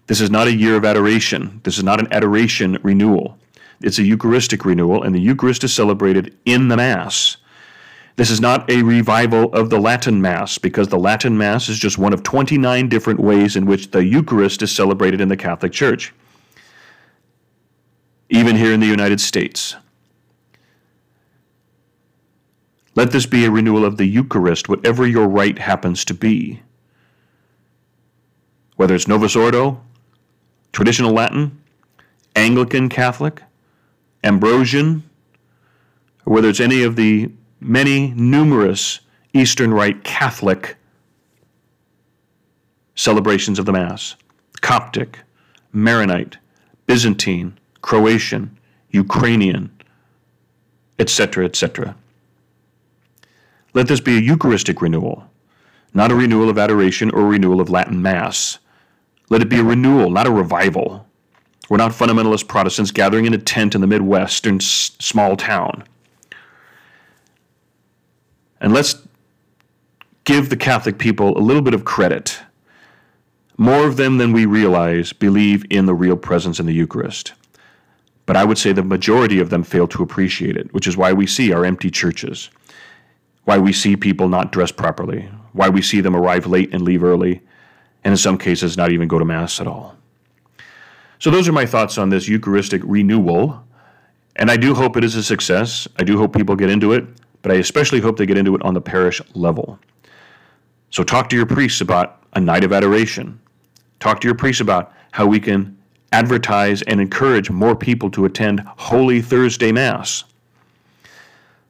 This 0.07 0.21
is 0.21 0.31
not 0.31 0.49
a 0.49 0.55
year 0.55 0.77
of 0.77 0.85
adoration. 0.85 1.61
This 1.65 1.79
is 1.79 1.85
not 1.85 2.01
an 2.01 2.09
adoration 2.13 2.79
renewal. 2.83 3.39
It's 3.81 3.99
a 3.99 4.03
Eucharistic 4.03 4.65
renewal, 4.65 5.03
and 5.03 5.15
the 5.15 5.21
Eucharist 5.21 5.65
is 5.65 5.73
celebrated 5.73 6.37
in 6.45 6.69
the 6.69 6.77
Mass. 6.77 7.39
This 8.17 8.31
is 8.31 8.41
not 8.41 8.69
a 8.71 8.83
revival 8.83 9.53
of 9.55 9.71
the 9.71 9.81
Latin 9.81 10.21
Mass, 10.21 10.59
because 10.59 10.89
the 10.89 10.99
Latin 10.99 11.39
Mass 11.39 11.69
is 11.69 11.79
just 11.79 11.99
one 11.99 12.13
of 12.13 12.23
29 12.23 12.89
different 12.89 13.21
ways 13.21 13.57
in 13.57 13.67
which 13.67 13.91
the 13.93 14.05
Eucharist 14.05 14.63
is 14.63 14.71
celebrated 14.71 15.21
in 15.21 15.29
the 15.29 15.37
Catholic 15.37 15.73
Church, 15.73 16.13
even 18.29 18.57
here 18.57 18.73
in 18.73 18.81
the 18.81 18.87
United 18.87 19.21
States. 19.21 19.77
Let 22.95 23.13
this 23.13 23.27
be 23.27 23.45
a 23.45 23.51
renewal 23.51 23.85
of 23.85 23.97
the 23.97 24.07
Eucharist, 24.07 24.69
whatever 24.69 25.07
your 25.07 25.29
rite 25.29 25.59
happens 25.59 26.05
to 26.07 26.15
be. 26.15 26.63
Whether 28.77 28.95
it's 28.95 29.09
Novus 29.09 29.37
Ordo, 29.37 29.81
traditional 30.73 31.13
Latin, 31.13 31.61
Anglican 32.35 32.89
Catholic, 32.89 33.43
Ambrosian, 34.25 35.03
or 36.27 36.35
whether 36.35 36.49
it's 36.49 36.61
any 36.61 36.83
of 36.83 36.97
the 36.97 37.31
many 37.61 38.11
numerous 38.17 39.01
Eastern 39.33 39.73
Rite 39.73 40.03
Catholic 40.03 40.77
celebrations 42.95 43.59
of 43.59 43.67
the 43.67 43.73
Mass 43.73 44.17
Coptic, 44.61 45.21
Maronite, 45.73 46.39
Byzantine, 46.87 47.59
Croatian, 47.81 48.59
Ukrainian, 48.91 49.71
etc., 50.99 51.45
etc. 51.45 51.97
Let 53.73 53.89
this 53.89 54.01
be 54.01 54.19
a 54.19 54.21
Eucharistic 54.21 54.83
renewal, 54.83 55.25
not 55.95 56.11
a 56.11 56.15
renewal 56.15 56.51
of 56.51 56.59
adoration 56.59 57.11
or 57.11 57.21
a 57.21 57.25
renewal 57.25 57.61
of 57.61 57.71
Latin 57.71 58.03
Mass. 58.03 58.59
Let 59.29 59.43
it 59.43 59.49
be 59.49 59.61
a 59.61 59.65
renewal, 59.65 60.11
not 60.11 60.27
a 60.27 60.31
revival. 60.31 61.07
We're 61.69 61.77
not 61.77 61.93
fundamentalist 61.93 62.49
Protestants 62.49 62.91
gathering 62.91 63.27
in 63.27 63.35
a 63.35 63.39
tent 63.39 63.77
in 63.77 63.81
the 63.81 63.87
Midwestern 63.87 64.59
small 64.59 65.37
town. 65.37 65.85
And 68.61 68.73
let's 68.73 69.07
give 70.25 70.51
the 70.51 70.57
Catholic 70.57 70.99
people 70.99 71.37
a 71.37 71.41
little 71.41 71.63
bit 71.63 71.75
of 71.75 71.85
credit. 71.85 72.41
More 73.57 73.87
of 73.87 73.97
them 73.97 74.19
than 74.19 74.33
we 74.33 74.47
realize 74.47 75.13
believe 75.13 75.65
in 75.71 75.87
the 75.87 75.95
real 75.95 76.17
presence 76.17 76.61
in 76.61 76.67
the 76.67 76.75
Eucharist. 76.75 77.33
But 78.27 78.37
I 78.37 78.45
would 78.45 78.59
say 78.59 78.73
the 78.73 78.83
majority 78.83 79.41
of 79.41 79.51
them 79.51 79.65
fail 79.65 79.89
to 79.89 80.03
appreciate 80.03 80.57
it, 80.57 80.73
which 80.73 80.87
is 80.87 80.97
why 80.97 81.13
we 81.13 81.27
see 81.27 81.53
our 81.53 81.65
empty 81.65 81.91
churches, 81.91 82.51
why 83.45 83.59
we 83.59 83.73
see 83.73 83.97
people 83.97 84.29
not 84.29 84.53
dressed 84.53 84.77
properly, 84.77 85.29
why 85.53 85.69
we 85.69 85.83
see 85.83 86.01
them 86.01 86.15
arrive 86.15 86.47
late 86.47 86.73
and 86.73 86.83
leave 86.83 87.03
early, 87.03 87.43
and 88.05 88.13
in 88.13 88.17
some 88.17 88.39
cases 88.39 88.77
not 88.77 88.93
even 88.93 89.09
go 89.09 89.19
to 89.19 89.25
Mass 89.25 89.61
at 89.61 89.67
all. 89.67 89.97
So, 91.19 91.31
those 91.31 91.49
are 91.49 91.53
my 91.53 91.67
thoughts 91.67 91.99
on 91.99 92.09
this 92.09 92.29
Eucharistic 92.29 92.81
renewal. 92.85 93.63
And 94.37 94.51
I 94.51 94.57
do 94.57 94.75
hope 94.75 94.97
it 94.97 95.05
is 95.05 95.17
a 95.17 95.23
success. 95.23 95.87
I 95.99 96.05
do 96.05 96.17
hope 96.17 96.35
people 96.35 96.57
get 96.57 96.71
into 96.71 96.93
it, 96.93 97.05
but 97.43 97.53
I 97.53 97.57
especially 97.57 98.01
hope 98.01 98.17
they 98.17 98.27
get 98.27 98.39
into 98.39 98.55
it 98.55 98.63
on 98.63 98.75
the 98.75 98.81
parish 98.81 99.21
level. 99.35 99.79
So, 100.91 101.03
talk 101.05 101.29
to 101.31 101.37
your 101.37 101.47
priests 101.47 101.81
about 101.81 102.23
a 102.33 102.41
night 102.41 102.65
of 102.65 102.73
adoration. 102.73 103.41
Talk 104.01 104.21
to 104.21 104.29
your 104.29 104.35
priests 104.35 104.61
about 104.61 104.93
how 105.13 105.27
we 105.27 105.41
can 105.41 105.77
advertise 106.13 106.83
and 106.83 107.01
encourage 107.01 107.51
more 107.51 107.77
people 107.77 108.11
to 108.11 108.25
attend 108.25 108.61
Holy 108.61 109.21
Thursday 109.21 109.73
Mass. 109.73 110.25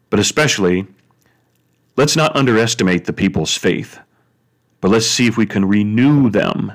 But 0.09 0.19
especially, 0.21 0.87
let's 1.97 2.17
not 2.17 2.35
underestimate 2.35 3.05
the 3.05 3.13
people's 3.13 3.57
faith, 3.57 3.99
but 4.81 4.91
let's 4.91 5.07
see 5.07 5.27
if 5.27 5.37
we 5.37 5.47
can 5.47 5.67
renew 5.67 6.31
them 6.31 6.73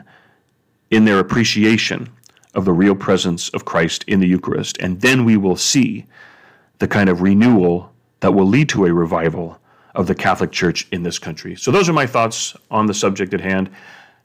in 0.92 1.06
their 1.06 1.20
appreciation 1.20 2.10
of 2.54 2.66
the 2.66 2.74
real 2.74 2.96
presence 2.96 3.50
of 3.50 3.66
Christ 3.66 4.06
in 4.08 4.20
the 4.20 4.28
Eucharist. 4.28 4.78
And 4.80 5.02
then 5.02 5.26
we 5.26 5.36
will 5.36 5.58
see 5.58 6.06
the 6.80 6.88
kind 6.88 7.10
of 7.10 7.22
renewal 7.22 7.92
that 8.20 8.34
will 8.34 8.46
lead 8.46 8.70
to 8.70 8.86
a 8.86 8.94
revival 8.94 9.60
of 9.96 10.08
the 10.08 10.16
Catholic 10.16 10.52
Church 10.52 10.88
in 10.92 11.04
this 11.04 11.18
country. 11.18 11.56
So, 11.56 11.72
those 11.72 11.90
are 11.90 11.94
my 11.94 12.06
thoughts 12.06 12.56
on 12.70 12.86
the 12.86 12.94
subject 12.94 13.34
at 13.34 13.42
hand. 13.42 13.70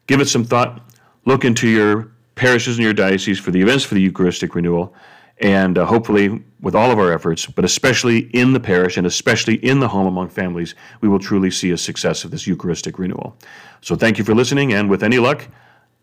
Give 0.07 0.21
it 0.21 0.29
some 0.29 0.45
thought. 0.45 0.83
Look 1.25 1.45
into 1.45 1.69
your 1.69 2.11
parishes 2.35 2.77
and 2.77 2.85
your 2.85 2.95
dioceses 2.95 3.39
for 3.39 3.51
the 3.51 3.61
events 3.61 3.85
for 3.85 3.95
the 3.95 4.01
Eucharistic 4.01 4.55
renewal. 4.55 4.95
And 5.39 5.79
uh, 5.79 5.87
hopefully, 5.87 6.43
with 6.61 6.75
all 6.75 6.91
of 6.91 6.99
our 6.99 7.13
efforts, 7.13 7.47
but 7.47 7.65
especially 7.65 8.31
in 8.35 8.53
the 8.53 8.61
parish 8.61 8.97
and 8.97 9.07
especially 9.07 9.55
in 9.57 9.81
the 9.81 9.89
home 9.89 10.07
among 10.07 10.29
families, 10.29 10.75
we 11.01 11.09
will 11.09 11.19
truly 11.19 11.51
see 11.51 11.71
a 11.71 11.79
success 11.79 12.25
of 12.25 12.31
this 12.31 12.47
Eucharistic 12.47 12.99
renewal. 12.99 13.37
So, 13.81 13.97
thank 13.97 14.19
you 14.19 14.25
for 14.25 14.35
listening. 14.35 14.73
And 14.73 14.91
with 14.91 15.03
any 15.03 15.19
luck, 15.19 15.47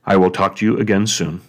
I 0.06 0.15
will 0.15 0.32
talk 0.32 0.56
to 0.58 0.65
you 0.65 0.80
again 0.80 1.06
soon. 1.06 1.41